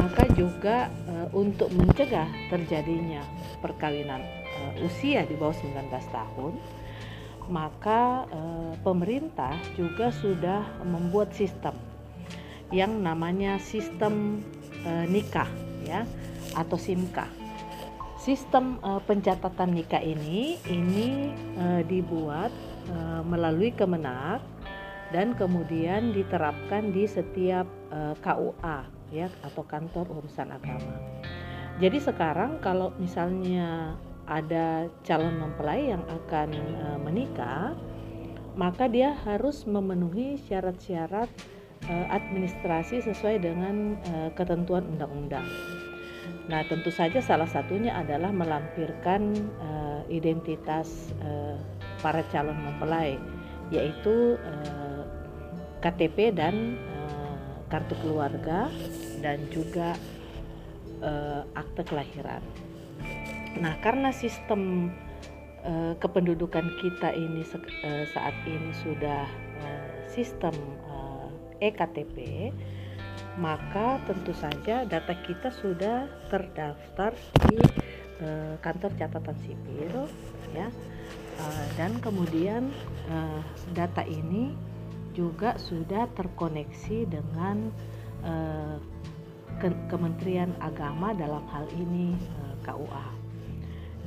maka 0.00 0.24
juga 0.36 0.92
eh, 1.08 1.28
untuk 1.32 1.72
mencegah 1.72 2.28
terjadinya 2.52 3.24
perkawinan 3.64 4.20
eh, 4.58 4.84
usia 4.84 5.24
di 5.24 5.38
bawah 5.38 5.56
19 5.56 5.88
tahun 6.12 6.52
maka 7.50 8.28
eh, 8.30 8.72
pemerintah 8.84 9.56
juga 9.74 10.12
sudah 10.14 10.84
membuat 10.86 11.34
sistem 11.34 11.74
yang 12.72 13.04
namanya 13.04 13.60
sistem 13.60 14.40
eh, 14.86 15.04
nikah 15.06 15.48
ya 15.84 16.06
atau 16.56 16.80
SIMKA. 16.80 17.41
Sistem 18.22 18.78
eh, 18.86 19.02
pencatatan 19.02 19.74
nikah 19.74 19.98
ini 19.98 20.54
ini 20.70 21.34
eh, 21.58 21.82
dibuat 21.82 22.54
eh, 22.86 23.22
melalui 23.26 23.74
Kemenak 23.74 24.38
dan 25.10 25.34
kemudian 25.34 26.14
diterapkan 26.14 26.94
di 26.94 27.02
setiap 27.10 27.66
eh, 27.90 28.14
KUA 28.22 28.78
ya 29.10 29.26
atau 29.42 29.66
kantor 29.66 30.22
urusan 30.22 30.54
agama. 30.54 31.02
Jadi 31.82 31.98
sekarang 31.98 32.62
kalau 32.62 32.94
misalnya 32.94 33.98
ada 34.30 34.86
calon 35.02 35.42
mempelai 35.42 35.90
yang 35.90 36.06
akan 36.06 36.48
eh, 36.54 36.98
menikah, 37.02 37.74
maka 38.54 38.86
dia 38.86 39.18
harus 39.26 39.66
memenuhi 39.66 40.38
syarat-syarat 40.46 41.26
administrasi 41.90 43.02
sesuai 43.02 43.42
dengan 43.42 43.98
ketentuan 44.38 44.86
undang-undang. 44.86 45.42
Nah, 46.50 46.66
tentu 46.66 46.90
saja 46.90 47.22
salah 47.22 47.46
satunya 47.46 47.94
adalah 47.94 48.34
melampirkan 48.34 49.30
eh, 49.62 50.02
identitas 50.10 51.14
eh, 51.22 51.54
para 52.02 52.26
calon 52.34 52.58
mempelai 52.58 53.14
yaitu 53.70 54.34
eh, 54.42 55.02
KTP 55.78 56.34
dan 56.34 56.74
eh, 56.78 57.50
kartu 57.70 57.94
keluarga 58.02 58.66
dan 59.22 59.38
juga 59.54 59.94
eh, 60.98 61.42
akte 61.54 61.86
kelahiran. 61.86 62.42
Nah, 63.62 63.78
karena 63.78 64.10
sistem 64.10 64.90
eh, 65.62 65.94
kependudukan 66.02 66.66
kita 66.82 67.14
ini 67.14 67.46
eh, 67.86 68.04
saat 68.10 68.34
ini 68.50 68.72
sudah 68.82 69.30
eh, 69.62 69.90
sistem 70.10 70.54
eh, 70.90 71.70
eKTP, 71.70 72.50
maka 73.40 73.96
tentu 74.04 74.36
saja 74.36 74.84
data 74.84 75.14
kita 75.24 75.48
sudah 75.48 76.04
terdaftar 76.28 77.16
di 77.48 77.56
eh, 78.20 78.54
kantor 78.60 78.92
catatan 79.00 79.36
sipil, 79.40 80.08
ya. 80.52 80.68
Eh, 81.40 81.66
dan 81.80 81.96
kemudian 82.04 82.68
eh, 83.08 83.40
data 83.72 84.04
ini 84.04 84.52
juga 85.16 85.56
sudah 85.56 86.08
terkoneksi 86.12 87.08
dengan 87.08 87.72
eh, 88.24 88.76
Ke- 89.60 89.84
Kementerian 89.92 90.52
Agama 90.64 91.12
dalam 91.12 91.44
hal 91.48 91.68
ini 91.76 92.12
eh, 92.16 92.54
KUA. 92.64 93.06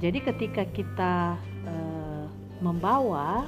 Jadi 0.06 0.20
ketika 0.22 0.64
kita 0.70 1.40
eh, 1.66 2.26
membawa 2.62 3.46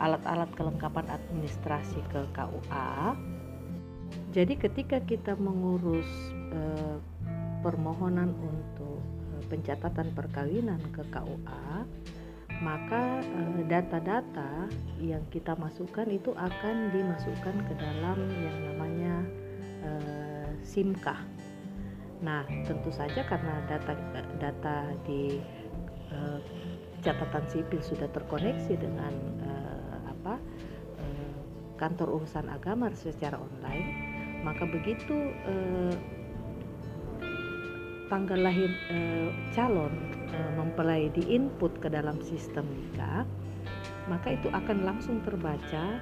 alat-alat 0.00 0.48
kelengkapan 0.56 1.04
administrasi 1.04 2.00
ke 2.08 2.24
KUA, 2.32 3.12
jadi 4.36 4.52
ketika 4.60 5.00
kita 5.00 5.32
mengurus 5.40 6.04
eh, 6.52 7.00
permohonan 7.64 8.36
untuk 8.36 9.00
eh, 9.32 9.44
pencatatan 9.48 10.12
perkawinan 10.12 10.76
ke 10.92 11.00
KUA, 11.08 11.88
maka 12.60 13.24
eh, 13.24 13.64
data-data 13.64 14.68
yang 15.00 15.24
kita 15.32 15.56
masukkan 15.56 16.04
itu 16.12 16.36
akan 16.36 16.92
dimasukkan 16.92 17.56
ke 17.64 17.74
dalam 17.80 18.28
yang 18.28 18.58
namanya 18.60 19.14
eh, 19.88 20.52
SIMKah. 20.60 21.24
Nah, 22.20 22.44
tentu 22.68 22.92
saja 22.92 23.24
karena 23.24 23.64
data 23.64 23.96
data 24.36 24.76
di 25.08 25.40
eh, 26.12 26.38
catatan 27.00 27.44
sipil 27.48 27.80
sudah 27.80 28.12
terkoneksi 28.12 28.76
dengan 28.76 29.16
eh, 29.48 29.96
apa 30.12 30.36
eh, 31.00 31.36
kantor 31.80 32.20
urusan 32.20 32.52
agama 32.52 32.92
secara 32.92 33.40
online, 33.40 34.15
maka 34.42 34.64
begitu 34.68 35.32
eh, 35.46 35.94
tanggal 38.06 38.38
lahir 38.38 38.70
eh, 38.90 39.30
calon 39.54 39.92
eh, 40.30 40.50
mempelai 40.54 41.10
diinput 41.14 41.78
ke 41.82 41.88
dalam 41.90 42.18
sistem 42.22 42.66
nikah, 42.66 43.26
maka 44.06 44.34
itu 44.34 44.48
akan 44.50 44.86
langsung 44.86 45.22
terbaca 45.26 45.98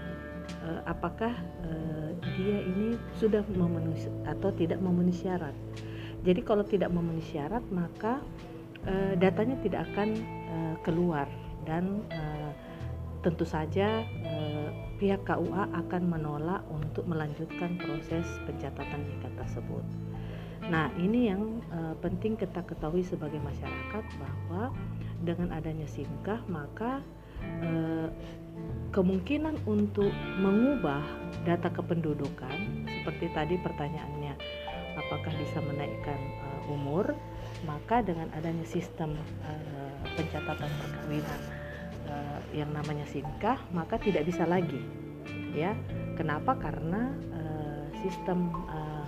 eh, 0.64 0.80
apakah 0.84 1.32
eh, 1.64 2.10
dia 2.36 2.58
ini 2.64 2.96
sudah 3.16 3.44
memenuhi 3.52 4.08
atau 4.28 4.50
tidak 4.52 4.80
memenuhi 4.80 5.16
syarat. 5.16 5.56
Jadi 6.24 6.40
kalau 6.40 6.64
tidak 6.64 6.88
memenuhi 6.88 7.24
syarat 7.24 7.64
maka 7.68 8.20
eh, 8.84 9.14
datanya 9.16 9.56
tidak 9.64 9.88
akan 9.92 10.08
eh, 10.24 10.74
keluar 10.84 11.28
dan 11.64 12.04
eh, 12.12 12.52
tentu 13.24 13.48
saja 13.48 14.04
pihak 14.96 15.26
KUA 15.26 15.70
akan 15.86 16.02
menolak 16.06 16.62
untuk 16.70 17.04
melanjutkan 17.04 17.76
proses 17.78 18.26
pencatatan 18.46 19.02
nikah 19.04 19.32
tersebut. 19.38 19.84
Nah, 20.72 20.88
ini 20.96 21.28
yang 21.28 21.60
eh, 21.68 21.94
penting 22.00 22.40
kita 22.40 22.64
ketahui 22.64 23.04
sebagai 23.04 23.36
masyarakat 23.42 24.04
bahwa 24.16 24.72
dengan 25.20 25.52
adanya 25.52 25.84
SIMKah 25.84 26.40
maka 26.48 27.04
eh, 27.60 28.08
kemungkinan 28.94 29.60
untuk 29.68 30.12
mengubah 30.40 31.04
data 31.44 31.68
kependudukan 31.68 32.86
seperti 32.86 33.26
tadi 33.34 33.54
pertanyaannya 33.60 34.34
apakah 34.96 35.32
bisa 35.36 35.60
menaikkan 35.60 36.16
eh, 36.16 36.72
umur 36.72 37.12
maka 37.68 38.04
dengan 38.04 38.28
adanya 38.36 38.64
sistem 38.68 39.16
pencatatan 40.16 40.68
perkawinan 40.68 41.63
eh, 42.08 42.40
yang 42.56 42.70
namanya 42.72 43.04
SIMKah 43.08 43.58
maka 43.74 43.98
tidak 44.00 44.28
bisa 44.28 44.44
lagi. 44.44 44.80
Ya 45.54 45.74
kenapa? 46.18 46.56
Karena 46.58 47.12
eh, 47.34 47.84
sistem 48.02 48.50
eh, 48.70 49.06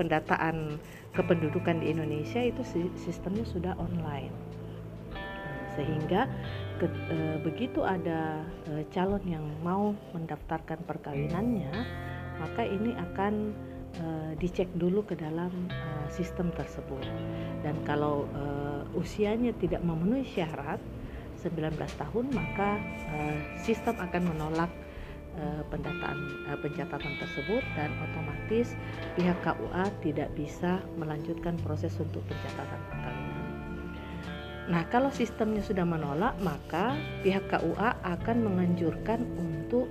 pendataan 0.00 0.80
kependudukan 1.12 1.82
di 1.82 1.92
Indonesia 1.92 2.40
itu 2.40 2.62
si- 2.64 2.94
sistemnya 2.96 3.44
sudah 3.44 3.74
online. 3.76 4.32
Sehingga 5.76 6.26
ke- 6.80 6.90
eh, 7.12 7.36
begitu 7.44 7.84
ada 7.84 8.40
eh, 8.72 8.84
calon 8.94 9.22
yang 9.28 9.44
mau 9.60 9.92
mendaftarkan 10.16 10.82
perkawinannya 10.88 11.72
maka 12.40 12.64
ini 12.64 12.96
akan 12.96 13.52
eh, 14.00 14.32
dicek 14.40 14.72
dulu 14.72 15.04
ke 15.04 15.14
dalam 15.18 15.52
eh, 15.68 16.06
sistem 16.08 16.48
tersebut. 16.56 17.04
Dan 17.60 17.76
kalau 17.84 18.24
eh, 18.32 18.82
usianya 18.96 19.52
tidak 19.60 19.84
memenuhi 19.84 20.24
syarat 20.24 20.80
19 21.40 21.72
tahun 21.76 22.24
maka 22.36 22.76
eh, 23.16 23.38
sistem 23.56 23.96
akan 23.96 24.22
menolak 24.28 24.68
eh, 25.40 25.62
pendataan 25.72 26.18
eh, 26.52 26.58
pencatatan 26.60 27.14
tersebut 27.16 27.64
dan 27.72 27.90
otomatis 28.04 28.76
pihak 29.16 29.40
KUA 29.40 29.84
tidak 30.04 30.28
bisa 30.36 30.84
melanjutkan 31.00 31.56
proses 31.64 31.96
untuk 31.96 32.20
pencatatan 32.28 32.80
perkawinan. 32.92 33.38
Nah, 34.70 34.86
kalau 34.86 35.10
sistemnya 35.10 35.66
sudah 35.66 35.82
menolak, 35.82 36.38
maka 36.46 36.94
pihak 37.26 37.42
KUA 37.50 37.90
akan 38.06 38.36
menganjurkan 38.46 39.18
untuk 39.34 39.90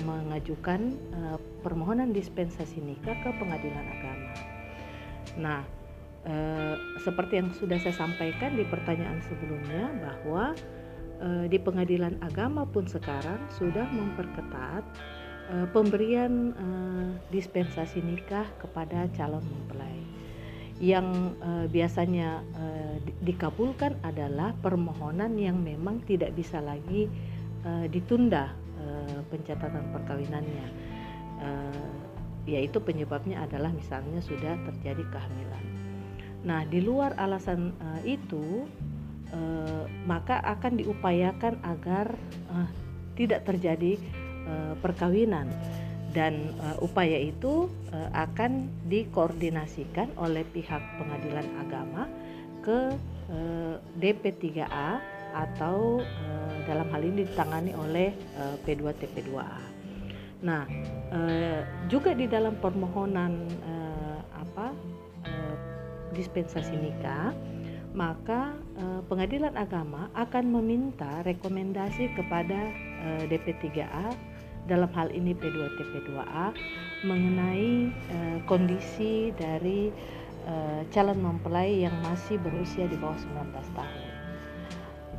mengajukan 0.00 0.96
permohonan 1.60 2.08
dispensasi 2.08 2.80
nikah 2.80 3.20
ke 3.20 3.28
pengadilan 3.36 3.84
agama. 3.84 4.32
Nah, 5.36 5.60
seperti 7.04 7.36
yang 7.36 7.52
sudah 7.52 7.76
saya 7.84 7.92
sampaikan 7.92 8.56
di 8.56 8.64
pertanyaan 8.64 9.20
sebelumnya 9.28 9.92
bahwa 10.00 10.56
eh, 11.24 11.46
di 11.48 11.56
pengadilan 11.56 12.20
agama 12.20 12.68
pun 12.68 12.84
sekarang 12.84 13.40
sudah 13.56 13.88
memperketat 13.88 14.84
eh, 15.48 15.66
pemberian 15.72 16.52
eh, 16.52 17.08
dispensasi 17.32 18.04
nikah 18.04 18.44
kepada 18.60 19.08
calon 19.16 19.42
mempelai. 19.42 20.04
Yang 20.82 21.38
biasanya 21.70 22.42
di- 23.06 23.30
dikabulkan 23.30 23.94
adalah 24.02 24.50
permohonan 24.58 25.38
yang 25.38 25.62
memang 25.62 26.02
tidak 26.02 26.34
bisa 26.34 26.58
lagi 26.58 27.06
ditunda 27.94 28.50
pencatatan 29.30 29.94
perkawinannya. 29.94 30.66
Yaitu 32.50 32.82
penyebabnya 32.82 33.46
adalah 33.46 33.70
misalnya 33.70 34.18
sudah 34.18 34.58
terjadi 34.66 35.06
kehamilan. 35.14 35.64
Nah, 36.42 36.66
di 36.66 36.82
luar 36.82 37.14
alasan 37.22 37.70
itu 38.02 38.66
eh, 39.34 39.82
maka 40.06 40.38
akan 40.40 40.78
diupayakan 40.78 41.58
agar 41.66 42.14
eh, 42.54 42.68
tidak 43.18 43.44
terjadi 43.46 43.98
eh, 44.46 44.74
perkawinan 44.78 45.50
dan 46.14 46.54
eh, 46.62 46.76
upaya 46.78 47.18
itu 47.18 47.66
eh, 47.90 48.10
akan 48.14 48.70
dikoordinasikan 48.86 50.14
oleh 50.16 50.46
pihak 50.54 50.80
pengadilan 50.96 51.46
agama 51.58 52.06
ke 52.62 52.94
eh, 53.28 53.76
DP3A 53.98 55.02
atau 55.34 55.98
eh, 56.00 56.56
dalam 56.70 56.86
hal 56.94 57.02
ini 57.02 57.26
ditangani 57.26 57.74
oleh 57.74 58.14
eh, 58.14 58.56
P2TP2A. 58.62 59.60
Nah, 60.44 60.68
eh, 61.10 61.60
juga 61.90 62.14
di 62.14 62.30
dalam 62.30 62.54
permohonan 62.62 63.32
eh, 63.50 64.20
apa 64.38 64.70
eh, 65.26 65.56
dispensasi 66.14 66.78
nikah 66.78 67.34
maka 67.94 68.58
pengadilan 69.06 69.54
agama 69.54 70.10
akan 70.18 70.50
meminta 70.50 71.22
rekomendasi 71.22 72.10
kepada 72.18 72.58
eh, 73.04 73.24
DP3A 73.30 74.34
dalam 74.64 74.88
hal 74.96 75.12
ini 75.12 75.36
P2TP2A 75.36 76.56
mengenai 77.04 77.92
eh, 77.92 78.38
kondisi 78.48 79.30
dari 79.36 79.92
eh, 80.48 80.80
calon 80.90 81.20
mempelai 81.20 81.84
yang 81.84 81.94
masih 82.02 82.40
berusia 82.40 82.88
di 82.88 82.96
bawah 82.96 83.16
19 83.16 83.78
tahun. 83.78 84.02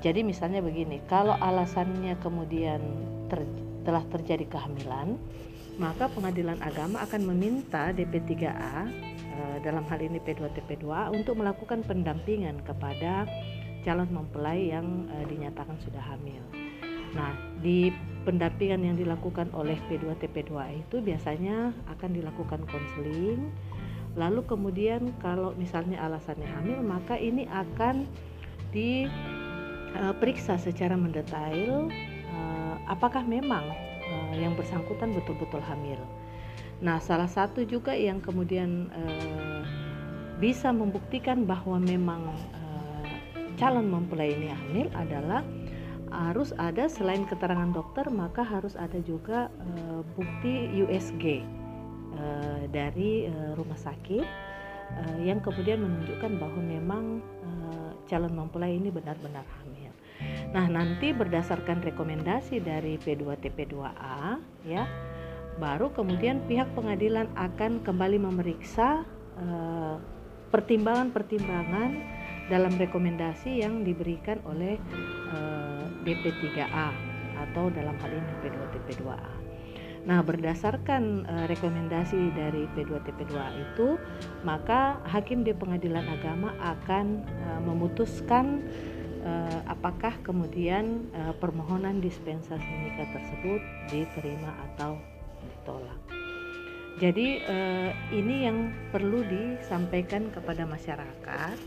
Jadi 0.04 0.22
misalnya 0.22 0.62
begini, 0.62 1.02
kalau 1.10 1.34
alasannya 1.40 2.14
kemudian 2.22 2.82
ter- 3.32 3.64
telah 3.86 4.06
terjadi 4.14 4.46
kehamilan, 4.50 5.18
maka 5.78 6.10
pengadilan 6.12 6.58
agama 6.62 7.02
akan 7.06 7.22
meminta 7.34 7.94
DP3A 7.94 8.50
eh, 8.50 9.15
dalam 9.64 9.84
hal 9.88 10.00
ini 10.00 10.22
P2TP2A 10.22 11.12
untuk 11.12 11.40
melakukan 11.40 11.82
pendampingan 11.84 12.62
kepada 12.64 13.26
calon 13.86 14.10
mempelai 14.10 14.74
yang 14.74 15.06
eh, 15.14 15.26
dinyatakan 15.30 15.78
sudah 15.86 16.02
hamil. 16.02 16.42
Nah, 17.14 17.32
di 17.62 17.94
pendampingan 18.28 18.82
yang 18.82 18.98
dilakukan 18.98 19.54
oleh 19.54 19.78
P2TP2A 19.88 20.84
itu 20.84 21.00
biasanya 21.00 21.72
akan 21.96 22.12
dilakukan 22.12 22.66
konseling. 22.68 23.54
Lalu 24.18 24.42
kemudian 24.50 25.14
kalau 25.22 25.54
misalnya 25.56 26.02
alasannya 26.02 26.50
hamil, 26.50 26.80
maka 26.82 27.16
ini 27.16 27.46
akan 27.48 28.10
eh, 28.76 30.14
periksa 30.20 30.60
secara 30.60 31.00
mendetail 31.00 31.88
eh, 32.28 32.76
apakah 32.92 33.24
memang 33.24 33.64
eh, 34.04 34.44
yang 34.44 34.58
bersangkutan 34.58 35.14
betul-betul 35.16 35.64
hamil. 35.64 36.02
Nah, 36.84 37.00
salah 37.00 37.30
satu 37.30 37.64
juga 37.64 37.96
yang 37.96 38.20
kemudian 38.20 38.92
eh, 38.92 39.64
bisa 40.44 40.76
membuktikan 40.76 41.48
bahwa 41.48 41.80
memang 41.80 42.28
eh, 42.52 43.16
calon 43.56 43.88
mempelai 43.88 44.36
ini 44.36 44.52
hamil 44.52 44.88
adalah 44.92 45.40
harus 46.12 46.56
ada 46.56 46.88
selain 46.88 47.28
keterangan 47.28 47.76
dokter 47.76 48.08
maka 48.08 48.44
harus 48.44 48.76
ada 48.76 49.00
juga 49.04 49.48
eh, 49.64 50.02
bukti 50.16 50.84
USG 50.84 51.44
dari 52.72 53.28
rumah 53.60 53.76
sakit 53.76 54.24
yang 55.20 55.44
kemudian 55.44 55.84
menunjukkan 55.84 56.40
bahwa 56.40 56.62
memang 56.64 57.20
calon 58.08 58.32
mempelai 58.32 58.80
ini 58.80 58.88
benar-benar 58.88 59.44
hamil. 59.60 59.92
Nah, 60.56 60.72
nanti 60.72 61.12
berdasarkan 61.12 61.84
rekomendasi 61.84 62.64
dari 62.64 62.96
P2TP2A 62.96 64.40
ya, 64.64 64.88
baru 65.56 65.92
kemudian 65.96 66.44
pihak 66.48 66.68
pengadilan 66.76 67.32
akan 67.40 67.80
kembali 67.84 68.20
memeriksa 68.20 69.08
eh, 69.40 69.96
pertimbangan-pertimbangan 70.52 71.92
dalam 72.52 72.74
rekomendasi 72.76 73.64
yang 73.64 73.88
diberikan 73.88 74.44
oleh 74.44 74.76
eh, 75.32 75.86
DP3A 76.04 76.90
atau 77.50 77.72
dalam 77.72 77.96
hal 78.00 78.12
ini 78.12 78.34
P2TP2A. 78.44 79.34
Nah, 80.06 80.22
berdasarkan 80.22 81.24
eh, 81.24 81.46
rekomendasi 81.48 82.36
dari 82.36 82.68
P2TP2A 82.76 83.50
itu, 83.56 83.96
maka 84.44 85.00
hakim 85.08 85.48
di 85.48 85.56
pengadilan 85.56 86.04
agama 86.04 86.52
akan 86.60 87.24
memutuskan 87.64 88.62
apakah 89.66 90.22
kemudian 90.22 91.10
permohonan 91.42 91.98
dispensasi 91.98 92.62
nikah 92.62 93.10
tersebut 93.10 93.58
diterima 93.90 94.54
atau 94.70 95.02
ditolak. 95.66 95.98
Jadi 97.02 97.42
eh, 97.42 97.92
ini 98.14 98.46
yang 98.46 98.70
perlu 98.94 99.26
disampaikan 99.26 100.30
kepada 100.30 100.64
masyarakat 100.64 101.58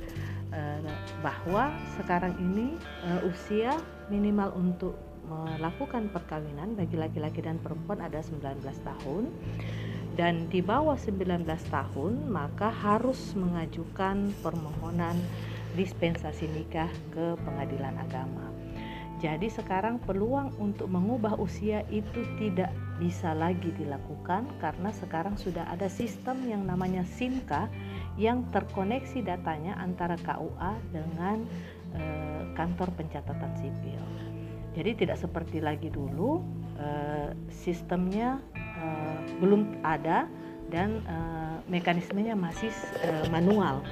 eh, 0.54 0.94
bahwa 1.20 1.74
sekarang 1.98 2.38
ini 2.38 2.78
eh, 3.02 3.26
usia 3.26 3.74
minimal 4.06 4.54
untuk 4.54 4.94
melakukan 5.28 6.08
perkawinan 6.08 6.72
bagi 6.72 6.96
laki-laki 6.96 7.44
dan 7.44 7.60
perempuan 7.60 8.00
ada 8.00 8.24
19 8.24 8.64
tahun 8.64 9.28
dan 10.16 10.48
di 10.48 10.64
bawah 10.64 10.96
19 10.96 11.44
tahun 11.68 12.12
maka 12.32 12.72
harus 12.72 13.36
mengajukan 13.36 14.32
permohonan 14.40 15.20
dispensasi 15.76 16.48
nikah 16.48 16.88
ke 17.12 17.36
pengadilan 17.44 18.00
agama. 18.00 18.48
Jadi 19.20 19.52
sekarang 19.52 20.00
peluang 20.00 20.56
untuk 20.56 20.88
mengubah 20.88 21.36
usia 21.36 21.84
itu 21.92 22.24
tidak 22.40 22.72
bisa 22.98 23.30
lagi 23.32 23.70
dilakukan 23.78 24.58
karena 24.58 24.90
sekarang 24.90 25.38
sudah 25.38 25.64
ada 25.70 25.86
sistem 25.86 26.42
yang 26.50 26.66
namanya 26.66 27.06
SIMKA 27.06 27.70
yang 28.18 28.42
terkoneksi 28.50 29.22
datanya 29.22 29.78
antara 29.78 30.18
KUA 30.18 30.72
dengan 30.90 31.46
eh, 31.94 32.42
kantor 32.58 32.90
pencatatan 32.98 33.54
sipil. 33.62 34.02
Jadi 34.74 35.06
tidak 35.06 35.18
seperti 35.22 35.62
lagi 35.62 35.88
dulu 35.88 36.42
eh, 36.74 37.30
sistemnya 37.54 38.42
eh, 38.58 39.18
belum 39.38 39.82
ada 39.86 40.26
dan 40.68 40.98
eh, 41.06 41.56
mekanismenya 41.70 42.34
masih 42.34 42.74
eh, 43.06 43.26
manual. 43.30 43.86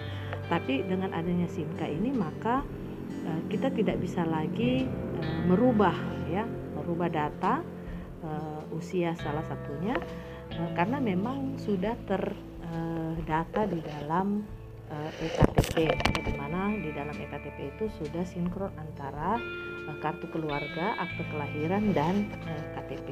Tapi 0.51 0.83
dengan 0.87 1.15
adanya 1.15 1.47
SIMKA 1.47 1.87
ini 1.87 2.11
maka 2.11 2.67
eh, 3.23 3.41
kita 3.55 3.71
tidak 3.71 4.03
bisa 4.03 4.27
lagi 4.27 4.87
eh, 5.23 5.41
merubah 5.47 5.95
ya, 6.27 6.43
merubah 6.75 7.07
data 7.07 7.63
eh, 8.27 8.56
usia 8.75 9.15
salah 9.19 9.45
satunya 9.47 9.95
eh, 10.51 10.71
karena 10.75 10.99
memang 10.99 11.59
sudah 11.61 11.95
terdata 12.07 13.69
di 13.69 13.81
dalam 13.83 14.43
eh, 14.91 15.11
EKTP 15.27 15.77
di 16.23 16.35
mana 16.39 16.75
di 16.75 16.91
dalam 16.95 17.15
EKTP 17.15 17.59
itu 17.77 17.85
sudah 17.99 18.25
sinkron 18.27 18.73
antara 18.79 19.39
eh, 19.87 19.97
kartu 20.03 20.27
keluarga, 20.31 20.99
akte 20.99 21.23
kelahiran 21.31 21.95
dan 21.95 22.31
eh, 22.47 22.65
KTP. 22.79 23.09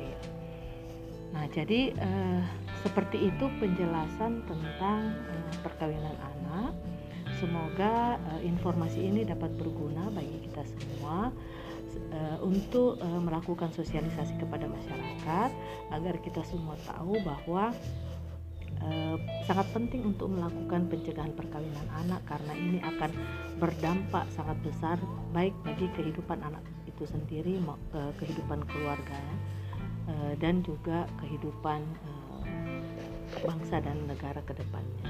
Nah, 1.35 1.51
jadi 1.51 1.91
eh, 1.91 2.43
seperti 2.87 3.27
itu 3.27 3.51
penjelasan 3.59 4.47
tentang 4.47 5.01
eh, 5.27 5.55
perkawinan 5.67 6.15
anak. 6.15 6.73
Semoga 7.43 8.23
eh, 8.39 8.47
informasi 8.47 9.11
ini 9.11 9.27
dapat 9.27 9.51
berguna 9.59 10.07
bagi 10.15 10.47
kita 10.47 10.63
semua 10.63 11.35
eh, 11.97 12.39
untuk 12.43 13.01
eh, 13.01 13.21
melakukan 13.21 13.71
sosialisasi 13.73 14.39
kepada 14.39 14.67
masyarakat 14.69 15.51
agar 15.93 16.15
kita 16.21 16.43
semua 16.47 16.75
tahu 16.87 17.19
bahwa 17.23 17.73
eh, 18.85 19.17
sangat 19.47 19.67
penting 19.73 20.05
untuk 20.05 20.31
melakukan 20.31 20.87
pencegahan 20.91 21.33
perkawinan 21.33 21.89
anak 22.07 22.21
karena 22.29 22.53
ini 22.55 22.79
akan 22.83 23.11
berdampak 23.59 24.27
sangat 24.35 24.59
besar 24.67 24.97
baik 25.31 25.55
bagi 25.63 25.89
kehidupan 25.95 26.43
anak 26.43 26.63
itu 26.85 27.07
sendiri 27.07 27.59
eh, 27.59 28.13
kehidupan 28.19 28.63
keluarga 28.71 29.21
eh, 30.11 30.35
dan 30.39 30.63
juga 30.63 31.07
kehidupan 31.23 31.81
eh, 31.83 32.81
bangsa 33.43 33.83
dan 33.83 33.99
negara 34.07 34.39
ke 34.47 34.55
depannya. 34.55 35.05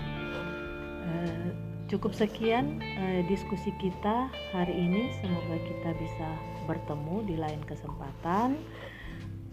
Eh, 1.04 1.74
Cukup 1.84 2.16
sekian 2.16 2.80
eh, 2.80 3.20
diskusi 3.28 3.68
kita 3.76 4.32
hari 4.56 4.72
ini. 4.72 5.12
Semoga 5.20 5.56
kita 5.68 5.90
bisa 6.00 6.28
bertemu 6.64 7.16
di 7.24 7.36
lain 7.38 7.62
kesempatan. 7.64 8.56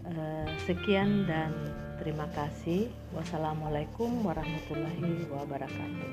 Eh, 0.02 0.48
sekian 0.66 1.30
dan 1.30 1.54
terima 2.02 2.26
kasih. 2.34 2.90
Wassalamualaikum 3.14 4.26
warahmatullahi 4.26 5.30
wabarakatuh. 5.30 6.10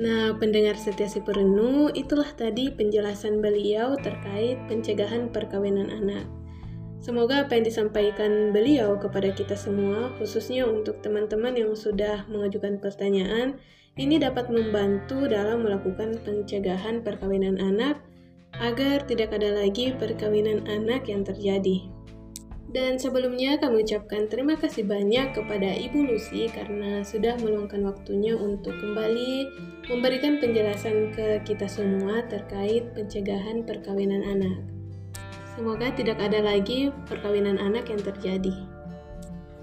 Nah, 0.00 0.32
pendengar 0.40 0.80
setia 0.80 1.12
si 1.12 1.20
Perenu, 1.20 1.92
itulah 1.92 2.32
tadi 2.32 2.72
penjelasan 2.72 3.44
beliau 3.44 4.00
terkait 4.00 4.56
pencegahan 4.64 5.28
perkawinan 5.28 5.92
anak. 5.92 6.24
Semoga 7.04 7.44
apa 7.44 7.60
yang 7.60 7.68
disampaikan 7.68 8.52
beliau 8.52 8.96
kepada 8.96 9.28
kita 9.36 9.56
semua, 9.56 10.08
khususnya 10.16 10.64
untuk 10.64 11.04
teman-teman 11.04 11.52
yang 11.52 11.72
sudah 11.76 12.24
mengajukan 12.32 12.80
pertanyaan, 12.80 13.60
ini 14.00 14.16
dapat 14.16 14.48
membantu 14.48 15.28
dalam 15.28 15.68
melakukan 15.68 16.16
pencegahan 16.24 17.04
perkawinan 17.04 17.60
anak 17.60 18.00
agar 18.60 19.08
tidak 19.08 19.32
ada 19.32 19.56
lagi 19.64 19.96
perkawinan 19.96 20.68
anak 20.68 21.08
yang 21.08 21.24
terjadi. 21.24 21.88
Dan 22.70 23.02
sebelumnya 23.02 23.58
kami 23.58 23.82
ucapkan 23.82 24.30
terima 24.30 24.54
kasih 24.54 24.86
banyak 24.86 25.34
kepada 25.34 25.74
Ibu 25.74 26.06
Lucy 26.06 26.46
karena 26.46 27.02
sudah 27.02 27.34
meluangkan 27.42 27.82
waktunya 27.82 28.38
untuk 28.38 28.78
kembali 28.78 29.50
memberikan 29.90 30.38
penjelasan 30.38 31.10
ke 31.10 31.42
kita 31.42 31.66
semua 31.66 32.22
terkait 32.30 32.94
pencegahan 32.94 33.66
perkawinan 33.66 34.22
anak. 34.22 34.62
Semoga 35.58 35.90
tidak 35.98 36.22
ada 36.22 36.46
lagi 36.46 36.94
perkawinan 37.10 37.58
anak 37.58 37.90
yang 37.90 37.98
terjadi. 37.98 38.54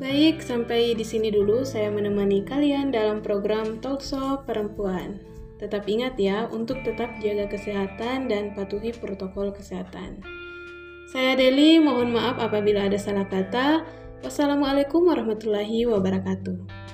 Baik, 0.04 0.44
sampai 0.44 0.92
di 0.94 1.08
sini 1.08 1.32
dulu 1.32 1.64
saya 1.64 1.88
menemani 1.88 2.44
kalian 2.44 2.92
dalam 2.92 3.24
program 3.24 3.80
Talkshow 3.80 4.44
Perempuan. 4.44 5.37
Tetap 5.58 5.90
ingat 5.90 6.14
ya 6.22 6.46
untuk 6.54 6.86
tetap 6.86 7.18
jaga 7.18 7.50
kesehatan 7.50 8.30
dan 8.30 8.54
patuhi 8.54 8.94
protokol 8.94 9.50
kesehatan. 9.50 10.22
Saya 11.10 11.34
Deli, 11.34 11.82
mohon 11.82 12.14
maaf 12.14 12.38
apabila 12.38 12.86
ada 12.86 13.00
salah 13.00 13.26
kata. 13.26 13.82
Wassalamualaikum 14.22 15.08
warahmatullahi 15.08 15.90
wabarakatuh. 15.90 16.87